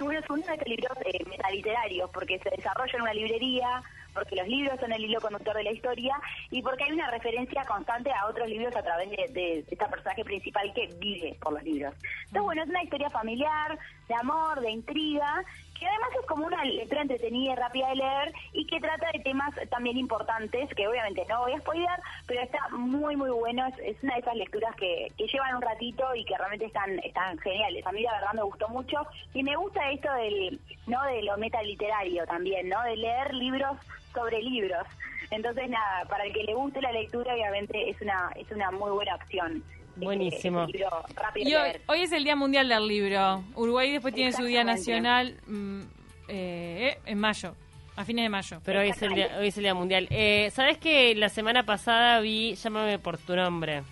Uno 0.00 0.10
de 0.10 0.18
estos 0.18 0.38
libros 0.66 0.96
eh, 1.04 1.24
metaliterarios, 1.28 2.08
porque 2.10 2.38
se 2.38 2.50
desarrolla 2.50 2.92
en 2.94 3.02
una 3.02 3.12
librería, 3.12 3.82
porque 4.14 4.36
los 4.36 4.46
libros 4.46 4.78
son 4.78 4.92
el 4.92 5.04
hilo 5.04 5.20
conductor 5.20 5.56
de 5.56 5.64
la 5.64 5.72
historia 5.72 6.14
y 6.50 6.62
porque 6.62 6.84
hay 6.84 6.92
una 6.92 7.10
referencia 7.10 7.64
constante 7.64 8.12
a 8.12 8.26
otros 8.26 8.48
libros 8.48 8.74
a 8.76 8.82
través 8.82 9.10
de, 9.10 9.28
de 9.32 9.64
esta 9.68 9.88
personaje 9.88 10.24
principal 10.24 10.72
que 10.72 10.86
vive 10.98 11.36
por 11.40 11.52
los 11.52 11.64
libros. 11.64 11.94
Entonces, 12.26 12.42
bueno, 12.42 12.62
es 12.62 12.68
una 12.68 12.84
historia 12.84 13.10
familiar, 13.10 13.76
de 14.06 14.14
amor, 14.14 14.60
de 14.60 14.70
intriga, 14.70 15.44
que 15.78 15.86
además 15.86 16.10
es 16.20 16.26
como 16.26 16.46
una 16.46 16.64
lectura 16.64 17.02
entretenida 17.02 17.52
y 17.52 17.56
rápida 17.56 17.88
de 17.88 17.96
leer 17.96 18.32
y 18.52 18.66
que 18.66 18.80
trata 18.80 19.06
de 19.12 19.20
temas 19.20 19.54
también 19.70 19.96
importantes, 19.96 20.68
que 20.74 20.88
obviamente 20.88 21.24
no 21.28 21.40
voy 21.40 21.52
a 21.52 21.60
spoiler, 21.60 22.00
pero 22.26 22.42
está 22.42 22.68
muy, 22.70 23.16
muy 23.16 23.30
bueno. 23.30 23.66
Es, 23.66 23.78
es 23.78 24.02
una 24.02 24.14
de 24.14 24.20
esas 24.20 24.36
lecturas 24.36 24.74
que, 24.76 25.12
que 25.16 25.26
llevan 25.26 25.56
un 25.56 25.62
ratito 25.62 26.14
y 26.14 26.24
que 26.24 26.36
realmente 26.36 26.66
están, 26.66 26.98
están 27.00 27.38
geniales. 27.38 27.86
A 27.86 27.92
mí 27.92 28.02
la 28.02 28.12
verdad 28.12 28.32
me 28.34 28.42
gustó 28.42 28.68
mucho 28.68 29.06
y 29.34 29.42
me 29.42 29.56
gusta 29.56 29.90
esto 29.90 30.12
del, 30.14 30.60
¿no? 30.86 31.02
de 31.04 31.22
lo 31.22 31.36
metaliterario 31.36 32.26
también, 32.26 32.68
¿no? 32.68 32.82
De 32.82 32.96
leer 32.96 33.34
libros 33.34 33.76
sobre 34.12 34.42
libros. 34.42 34.86
Entonces, 35.30 35.68
nada, 35.68 36.06
para 36.06 36.24
el 36.24 36.32
que 36.32 36.44
le 36.44 36.54
guste 36.54 36.80
la 36.80 36.92
lectura, 36.92 37.34
obviamente 37.34 37.90
es 37.90 38.00
una, 38.00 38.32
es 38.34 38.50
una 38.50 38.70
muy 38.70 38.90
buena 38.90 39.14
opción. 39.14 39.62
Buenísimo. 39.98 40.66
este 40.66 40.84
rápido 41.14 41.50
Y 41.50 41.54
hoy, 41.86 42.00
es 42.02 42.12
el 42.12 42.24
Día 42.24 42.36
Mundial 42.36 42.68
del 42.68 42.86
Libro. 42.86 43.44
Uruguay 43.54 43.92
después 43.92 44.14
tiene 44.14 44.32
su 44.32 44.44
Día. 44.44 44.64
Nacional 44.64 45.36
mm, 45.46 45.80
eh, 46.28 46.96
eh, 46.96 46.98
en 47.06 47.18
mayo, 47.18 47.54
a 47.96 48.04
fines 48.04 48.24
de 48.24 48.28
mayo. 48.28 48.60
Pero 48.64 48.80
hoy 48.80 48.90
es 48.90 49.02
el 49.02 49.14
día, 49.14 49.36
hoy 49.38 49.48
es 49.48 49.56
el 49.56 49.62
día 49.64 49.74
mundial. 49.74 50.06
Eh, 50.10 50.50
¿Sabes 50.52 50.78
que 50.78 51.14
la 51.14 51.28
semana 51.28 51.64
pasada 51.64 52.20
vi 52.20 52.54
Llámame 52.54 52.98
por 52.98 53.18
tu 53.18 53.34
nombre? 53.34 53.82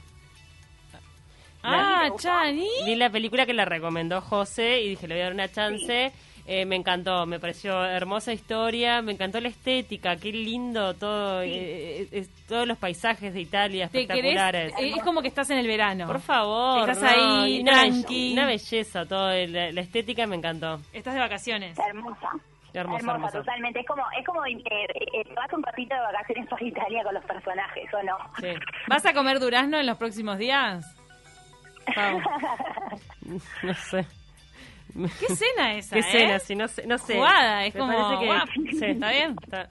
ah. 1.63 2.09
Chani. 2.19 2.69
Vi 2.85 2.95
la 2.95 3.11
película 3.11 3.47
que 3.47 3.55
la 3.55 3.65
recomendó 3.65 4.21
José 4.21 4.83
y 4.83 4.91
dije, 4.91 5.09
le 5.09 5.15
voy 5.15 5.21
a 5.23 5.25
dar 5.25 5.33
una 5.35 5.51
chance. 5.51 6.13
Eh, 6.49 6.65
me 6.65 6.77
encantó, 6.77 7.27
me 7.27 7.41
pareció 7.41 7.85
hermosa 7.85 8.33
historia, 8.33 9.03
me 9.03 9.11
encantó 9.13 9.41
la 9.41 9.49
estética, 9.49 10.15
qué 10.17 10.31
lindo 10.31 10.95
todo, 10.95 11.43
eh, 11.43 12.03
eh, 12.03 12.09
es- 12.13 12.31
todos 12.47 12.69
los 12.69 12.79
paisajes 12.79 13.35
de 13.35 13.41
Italia 13.41 13.87
espectaculares. 13.87 14.73
eh, 14.79 14.93
es 14.97 15.03
como 15.03 15.23
que 15.23 15.29
estás 15.29 15.51
en 15.51 15.59
el 15.59 15.67
verano. 15.67 16.07
Por 16.07 16.21
favor, 16.21 16.89
Estás 16.89 17.03
no, 17.03 17.43
ahí, 17.43 17.61
una, 17.63 17.83
una 18.33 18.47
belleza, 18.47 19.05
todo, 19.07 19.29
la, 19.33 19.73
la 19.73 19.81
estética 19.81 20.25
me 20.29 20.37
encantó. 20.37 20.81
Estás 20.93 21.15
de 21.15 21.21
vacaciones. 21.21 21.77
Hermosa. 21.79 22.31
Hermosa, 22.73 23.11
hermosa. 23.13 23.39
totalmente. 23.39 23.81
Es 23.81 23.87
como, 23.87 24.03
es 24.17 24.25
como 24.27 24.45
eh, 24.47 24.53
eh, 24.61 25.25
vas 25.35 25.53
un 25.53 25.63
ratito 25.65 25.95
de 25.97 26.01
vacaciones 26.03 26.47
por 26.49 26.63
Italia 26.63 27.03
con 27.03 27.15
los 27.15 27.25
personajes, 27.25 27.93
¿o 27.95 28.03
no? 28.05 28.17
Sí. 28.39 28.49
¿Vas 28.87 29.05
a 29.07 29.13
comer 29.15 29.41
durazno 29.41 29.81
en 29.81 29.87
los 29.87 29.97
próximos 29.97 30.39
días? 30.39 30.85
No 33.63 33.75
sé. 33.75 34.07
¿Qué 35.21 35.35
cena 35.35 35.75
esa? 35.75 35.95
¿Qué 35.95 36.01
eh? 36.01 36.13
cena? 36.13 36.39
Si 36.39 36.55
no 36.57 36.69
sé, 36.69 36.87
no 36.87 36.99
sé. 36.99 37.15
Jugada, 37.17 37.65
es 37.67 37.75
Me 37.75 37.81
como, 37.81 37.93
parece 38.21 38.53
que- 38.65 38.73
sí, 38.79 38.85
¿Está 38.87 39.11
bien? 39.11 39.37
Está- 39.43 39.61
Hay, 39.63 39.69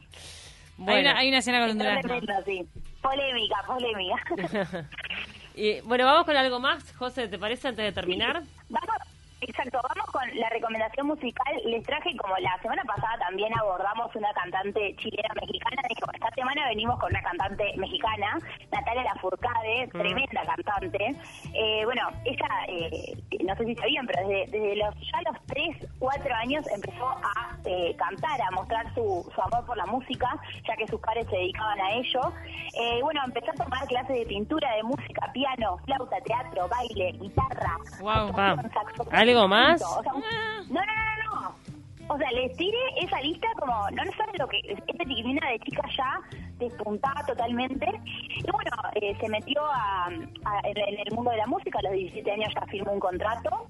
Bueno. 0.77 0.99
una, 1.11 1.17
hay 1.19 1.29
una 1.29 1.41
cena 1.41 1.59
con 1.61 1.69
un 1.71 1.77
durazno. 1.77 2.19
sí. 2.45 2.65
Polémica, 3.01 3.55
polémica. 3.65 4.87
Y, 5.57 5.79
bueno, 5.81 6.03
vamos 6.03 6.25
con 6.25 6.35
algo 6.35 6.59
más, 6.59 6.91
José, 6.97 7.29
¿te 7.29 7.39
parece 7.39 7.69
antes 7.69 7.85
de 7.85 7.93
terminar? 7.93 8.41
Vamos, 8.67 8.89
exacto, 9.41 9.79
vamos 9.81 10.05
con 10.11 10.23
la 10.39 10.49
recomendación 10.49 11.07
musical. 11.07 11.53
Les 11.65 11.83
traje, 11.83 12.15
como 12.17 12.35
la 12.37 12.57
semana 12.61 12.83
pasada 12.83 13.17
también 13.19 13.51
abordamos 13.57 14.15
una 14.15 14.31
cantante 14.33 14.95
chilena 14.97 15.33
mexicana, 15.41 15.81
dijo, 15.89 16.11
esta 16.13 16.29
semana 16.31 16.67
venimos 16.67 16.99
con 16.99 17.09
una 17.11 17.21
cantante 17.21 17.73
mexicana, 17.77 18.37
Natalia 18.71 19.03
Lafourcade, 19.03 19.87
tremenda 19.91 20.41
cantante. 20.45 21.15
Eh, 21.53 21.81
bueno, 21.85 22.09
ella, 22.25 22.47
eh, 22.67 23.17
no 23.43 23.55
sé 23.55 23.65
si 23.65 23.75
sabían, 23.75 24.07
pero 24.07 24.27
desde, 24.27 24.51
desde 24.51 24.75
los 24.77 24.95
ya 24.95 25.31
los 25.31 25.45
3, 25.47 25.77
4 25.99 26.35
años 26.35 26.65
empezó 26.73 27.09
a 27.09 27.57
eh, 27.65 27.95
cantar, 27.97 28.41
a 28.41 28.51
mostrar 28.51 28.93
su, 28.93 29.29
su 29.33 29.41
amor 29.41 29.65
por 29.65 29.77
la 29.77 29.85
música, 29.85 30.27
ya 30.67 30.75
que 30.75 30.87
sus 30.87 30.99
padres 30.99 31.27
se 31.29 31.35
dedicaban 31.35 31.79
a 31.79 31.93
ello. 31.93 32.21
Eh, 32.77 32.99
bueno, 33.01 33.21
empezó 33.25 33.51
a 33.51 33.63
tomar 33.63 33.85
clases 33.87 34.15
de 34.17 34.25
pintura, 34.25 34.75
de 34.75 34.83
música, 34.83 35.31
piano, 35.33 35.77
flauta, 35.85 36.17
teatro, 36.21 36.67
baile, 36.67 37.11
guitarra, 37.13 37.77
Wow. 37.99 38.33
Saxofón, 38.73 39.07
¿algo 39.29 39.47
más? 39.47 39.81
O 39.81 40.03
sea, 40.03 40.11
no, 40.13 40.19
no, 40.69 40.81
no, 40.85 41.41
no. 41.41 41.55
O 42.07 42.17
sea, 42.17 42.31
les 42.31 42.55
tiré 42.55 42.77
esa 43.01 43.19
lista 43.21 43.47
como, 43.59 43.73
no 43.91 44.03
saben 44.17 44.35
lo 44.37 44.47
que, 44.47 44.59
esta 44.67 45.03
chiquitina 45.05 45.49
de 45.49 45.59
chica 45.59 45.81
ya 45.97 46.19
despuntada 46.59 47.25
totalmente. 47.25 47.87
Y 48.37 48.51
bueno, 48.51 48.71
eh, 48.95 49.15
se 49.19 49.27
metió 49.29 49.61
a, 49.65 50.05
a- 50.05 50.61
en, 50.63 50.77
el 50.99 51.13
mundo 51.13 51.31
de 51.31 51.37
la 51.37 51.47
música, 51.47 51.79
a 51.79 51.81
los 51.83 51.93
17 51.93 52.31
años 52.31 52.53
ya 52.53 52.65
firmó 52.67 52.91
un 52.91 52.99
contrato. 52.99 53.67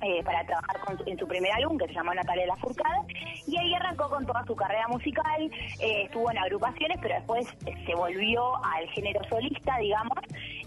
eh, 0.00 0.22
para 0.22 0.44
trabajar 0.46 0.78
con 0.86 0.96
su- 0.96 1.02
en 1.10 1.18
su 1.18 1.26
primer 1.26 1.50
álbum 1.54 1.76
que 1.76 1.88
se 1.88 1.94
llamó 1.94 2.14
Natalia 2.14 2.46
Lafourcade 2.46 3.12
y 3.48 3.58
ahí 3.58 3.74
arrancó 3.74 4.08
con 4.08 4.24
toda 4.24 4.44
su 4.44 4.54
carrera 4.54 4.86
musical 4.86 5.42
eh, 5.80 6.02
estuvo 6.04 6.30
en 6.30 6.38
agrupaciones 6.38 6.98
pero 7.02 7.16
después 7.16 7.48
eh, 7.66 7.74
se 7.84 7.96
volvió 7.96 8.54
al 8.64 8.86
género 8.90 9.20
solista 9.28 9.76
digamos 9.78 10.18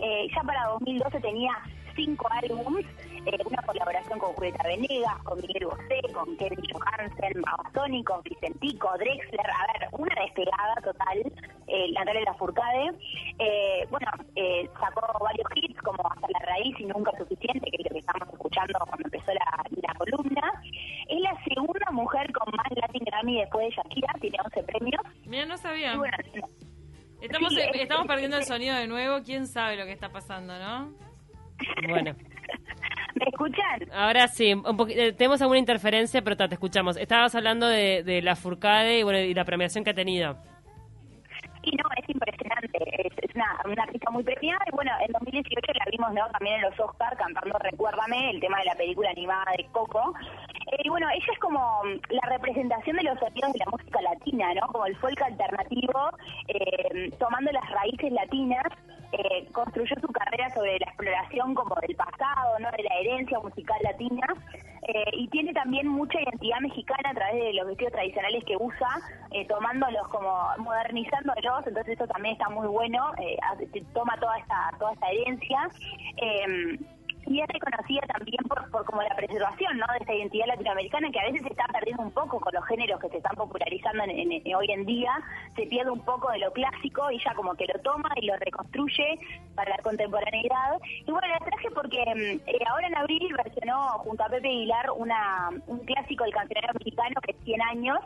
Eh, 0.02 0.28
ya 0.36 0.42
para 0.44 0.66
2012 0.72 1.22
tenía 1.22 1.54
cinco 1.96 2.28
álbums, 2.30 2.86
eh, 3.26 3.38
una 3.46 3.62
colaboración 3.64 4.20
con 4.20 4.34
Julieta 4.34 4.64
Venegas, 4.64 5.18
con 5.24 5.40
Miguel 5.42 5.66
Bosé, 5.68 6.02
con 6.14 6.36
Kevin 6.38 6.64
Johansen, 6.74 7.42
Bastoni, 7.42 8.04
con 8.04 8.22
Vicentico, 8.24 8.90
Drexler, 8.98 9.46
a 9.50 9.68
ver, 9.80 9.90
una 9.92 10.16
despegada 10.24 10.76
total, 10.84 11.18
eh, 11.68 11.92
Natalia 11.94 12.22
Lafourcade. 12.26 12.92
Eh, 13.40 13.88
bueno, 13.90 14.08
eh, 14.36 14.70
sacó 14.80 15.24
varios 15.24 15.48
hits 15.56 15.82
como 15.82 16.02
Hasta 16.12 16.28
la 16.30 16.40
raíz 16.46 16.76
y 16.80 16.86
Nunca 16.86 17.12
suficiente, 17.18 17.70
que 17.72 17.78
es 17.78 17.84
lo 17.86 17.92
que 17.92 18.00
estamos 18.00 18.28
escuchando 18.32 18.80
cuando 18.88 19.06
empezó 19.06 19.32
la, 19.34 19.64
la 19.88 19.94
columna. 19.96 20.62
Es 21.08 21.20
la 21.22 21.36
segunda 21.44 21.92
mujer 21.92 22.32
con 22.34 22.54
más 22.56 22.68
Latin 22.76 23.04
Grammy 23.06 23.40
después 23.42 23.70
de 23.70 23.76
Shakira, 23.76 24.14
tiene 24.20 24.38
11 24.44 24.64
premios. 24.64 25.02
Mira, 25.26 25.46
no 25.46 25.58
sabía. 25.58 25.94
Y 25.94 25.98
bueno, 25.98 26.18
Estamos, 27.22 27.54
sí, 27.54 27.60
es- 27.62 27.82
estamos 27.82 28.06
es- 28.06 28.08
perdiendo 28.08 28.38
el 28.38 28.44
sonido 28.46 28.76
de 28.76 28.88
nuevo. 28.88 29.22
¿Quién 29.24 29.46
sabe 29.48 29.78
lo 29.78 29.86
que 29.86 29.92
está 29.92 30.10
pasando, 30.12 30.58
no? 30.58 30.92
Bueno, 31.88 32.16
¿me 33.22 33.30
escuchan? 33.30 33.92
ahora 33.94 34.28
sí, 34.28 34.54
un 34.54 34.90
eh, 34.90 35.14
tenemos 35.14 35.42
alguna 35.42 35.60
interferencia, 35.60 36.22
pero 36.22 36.36
ta, 36.36 36.48
te 36.48 36.56
escuchamos. 36.56 36.98
Estabas 36.98 37.36
hablando 37.36 37.68
de, 37.68 38.04
de 38.04 38.22
la 38.22 38.36
Furcade 38.36 39.00
y, 39.00 39.04
bueno, 39.04 39.20
y 39.20 39.34
la 39.34 39.46
premiación 39.46 39.84
que 39.84 39.92
ha 39.92 39.96
tenido. 39.96 40.38
Sí, 41.64 41.72
no, 41.78 41.88
es 41.96 42.10
impresionante. 42.10 42.80
Es, 43.06 43.14
es 43.22 43.36
una, 43.36 43.62
una 43.66 43.84
artista 43.84 44.10
muy 44.10 44.24
premiada. 44.24 44.62
Y 44.66 44.76
bueno, 44.76 44.92
en 45.06 45.12
2018 45.12 45.74
la 45.74 45.86
vimos 45.92 46.14
¿no? 46.14 46.28
también 46.32 46.56
en 46.56 46.62
los 46.64 46.80
Oscars 46.80 47.18
cantando 47.18 47.58
Recuérdame, 47.60 48.32
el 48.32 48.40
tema 48.40 48.58
de 48.60 48.66
la 48.66 48.76
película 48.76 49.12
animada 49.12 49.46
de 49.58 49.66
Coco. 49.72 50.14
Eh, 50.72 50.82
y 50.84 50.90
bueno, 50.90 51.08
ella 51.10 51.32
es 51.32 51.40
como 51.40 51.84
la 52.10 52.30
representación 52.30 52.98
de 52.98 53.04
los 53.04 53.20
sonidos 53.20 53.54
de 53.54 53.60
la 53.60 53.72
música 53.72 54.02
latina, 54.02 54.54
¿no? 54.56 54.68
Como 54.68 54.86
el 54.88 54.96
folk 54.98 55.22
alternativo, 55.22 56.10
eh, 56.48 57.12
tomando 57.20 57.52
las 57.52 57.70
raíces 57.70 58.12
latinas. 58.12 58.66
Eh, 59.12 59.48
construyó 59.52 59.96
su 60.00 60.08
carrera 60.08 60.50
sobre 60.54 60.80
la 60.80 60.88
exploración 60.88 61.54
como 61.56 61.76
del 61.82 61.96
pasado, 61.96 62.60
¿no? 62.60 62.72
De 62.72 62.84
la 62.84 62.96
herencia 63.00 63.40
musical 63.40 63.78
latina. 63.84 64.28
Eh, 64.88 65.12
y 65.14 65.28
tiene 65.28 65.54
también 65.54 65.88
mucha 65.88 66.20
identidad 66.20 66.60
mexicana 66.60 67.12
a 67.12 67.14
través 67.14 67.44
de 67.44 67.54
los 67.54 67.68
vestidos 67.68 67.94
tradicionales 67.94 68.44
que 68.46 68.58
usa, 68.58 68.88
eh, 69.30 69.46
tomándolos 69.48 70.08
como 70.08 70.36
modernizándolos, 70.58 71.68
entonces 71.68 71.94
eso 71.94 72.08
también 72.08 72.34
está 72.34 72.50
muy 72.50 72.68
bueno, 72.68 73.14
eh, 73.22 73.38
toma 73.94 74.18
toda 74.20 74.38
esta 74.40 74.72
toda 74.80 74.94
esta 74.94 75.10
herencia. 75.12 75.70
Y 77.32 77.40
es 77.42 77.48
reconocida 77.48 78.02
también 78.08 78.44
por, 78.48 78.70
por 78.72 78.86
como 78.86 79.02
la 79.02 79.16
preservación 79.16 79.78
¿no? 79.78 79.86
de 79.94 80.00
esta 80.00 80.14
identidad 80.14 80.48
latinoamericana 80.48 81.10
que 81.12 81.20
a 81.20 81.26
veces 81.26 81.42
se 81.44 81.50
está 81.50 81.66
perdiendo 81.72 82.04
un 82.04 82.12
poco 82.12 82.40
con 82.40 82.54
los 82.54 82.66
géneros 82.66 83.00
que 83.00 83.10
se 83.10 83.18
están 83.18 83.36
popularizando 83.36 84.04
en- 84.04 84.56
hoy 84.56 84.68
en 84.72 84.86
día, 84.86 85.12
se 85.56 85.66
pierde 85.68 85.92
un 85.92 86.04
poco 86.04 86.30
de 86.32 86.40
lo 86.40 86.52
clásico 86.52 87.10
ya 87.24 87.34
como 87.36 87.54
que 87.56 87.66
lo 87.68 87.80
toma 87.82 88.10
y 88.18 88.26
lo 88.26 88.36
reconstruye 88.38 89.18
para 89.56 89.70
la 89.78 89.84
contemporaneidad. 89.84 90.80
Y 91.08 91.12
bueno, 91.12 91.28
la 91.28 91.40
traje 91.40 91.72
porque 91.72 92.04
mm, 92.14 92.50
eh, 92.50 92.60
ahora 92.70 92.88
en 92.88 92.96
abril 92.98 93.34
versionó 93.44 93.80
junto 94.00 94.24
a 94.24 94.30
Pepe 94.30 94.48
Aguilar 94.50 94.92
una, 94.98 95.50
un 95.68 95.80
clásico 95.86 96.24
del 96.26 96.34
cancionero 96.34 96.74
mexicano 96.74 97.22
que 97.22 97.32
es 97.32 97.38
100 97.46 97.62
años, 97.62 98.00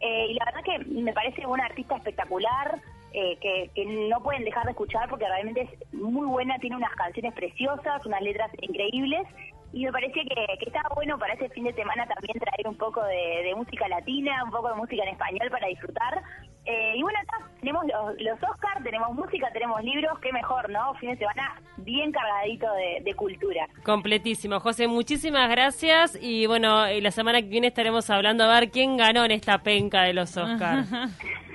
eh, 0.00 0.26
y 0.30 0.34
la 0.34 0.44
verdad 0.44 0.62
que 0.64 0.78
me 0.84 1.12
parece 1.14 1.46
una 1.46 1.64
artista 1.64 1.96
espectacular, 1.96 2.78
eh, 3.18 3.38
que, 3.40 3.70
que 3.74 3.86
no 3.86 4.22
pueden 4.22 4.44
dejar 4.44 4.64
de 4.64 4.72
escuchar 4.72 5.08
porque 5.08 5.24
realmente 5.26 5.62
es 5.62 5.94
muy 5.94 6.26
buena, 6.26 6.58
tiene 6.58 6.76
unas 6.76 6.94
canciones 6.96 7.32
preciosas, 7.32 8.04
unas 8.04 8.20
letras 8.20 8.50
increíbles. 8.60 9.26
Y 9.72 9.86
me 9.86 9.92
parecía 9.92 10.22
que, 10.22 10.58
que 10.58 10.66
estaba 10.66 10.94
bueno 10.94 11.18
para 11.18 11.32
este 11.32 11.48
fin 11.48 11.64
de 11.64 11.72
semana 11.72 12.06
también 12.06 12.38
traer 12.38 12.68
un 12.68 12.76
poco 12.76 13.02
de, 13.04 13.42
de 13.42 13.54
música 13.54 13.88
latina, 13.88 14.44
un 14.44 14.50
poco 14.50 14.68
de 14.68 14.74
música 14.74 15.02
en 15.02 15.08
español 15.08 15.48
para 15.50 15.66
disfrutar. 15.66 16.22
Eh, 16.66 16.94
y 16.96 17.02
bueno, 17.02 17.18
acá 17.20 17.48
tenemos 17.60 17.86
los, 17.86 18.20
los 18.20 18.50
Oscars, 18.50 18.84
tenemos 18.84 19.14
música, 19.14 19.48
tenemos 19.50 19.82
libros, 19.82 20.18
qué 20.20 20.30
mejor, 20.32 20.68
¿no? 20.68 20.92
Fin 20.96 21.12
de 21.12 21.16
semana 21.16 21.58
bien 21.78 22.12
cargadito 22.12 22.66
de, 22.74 23.02
de 23.02 23.14
cultura. 23.14 23.66
Completísimo. 23.82 24.60
José, 24.60 24.88
muchísimas 24.88 25.48
gracias. 25.48 26.18
Y 26.20 26.46
bueno, 26.46 26.90
y 26.90 27.00
la 27.00 27.12
semana 27.12 27.40
que 27.40 27.48
viene 27.48 27.68
estaremos 27.68 28.10
hablando 28.10 28.44
a 28.44 28.60
ver 28.60 28.70
quién 28.70 28.98
ganó 28.98 29.24
en 29.24 29.30
esta 29.30 29.62
penca 29.62 30.02
de 30.02 30.12
los 30.12 30.36
Oscars. 30.36 30.90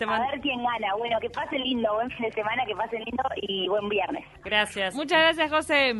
Te 0.00 0.06
A 0.06 0.18
ver 0.18 0.40
quién 0.40 0.62
gana. 0.62 0.94
Bueno, 0.96 1.20
que 1.20 1.28
pasen 1.28 1.60
lindo, 1.62 1.92
buen 1.92 2.10
fin 2.12 2.24
de 2.24 2.32
semana, 2.32 2.64
que 2.64 2.74
pasen 2.74 3.04
lindo 3.04 3.22
y 3.36 3.68
buen 3.68 3.86
viernes. 3.90 4.24
Gracias. 4.42 4.94
Muchas 4.94 5.36
gracias, 5.36 5.50
José. 5.50 5.92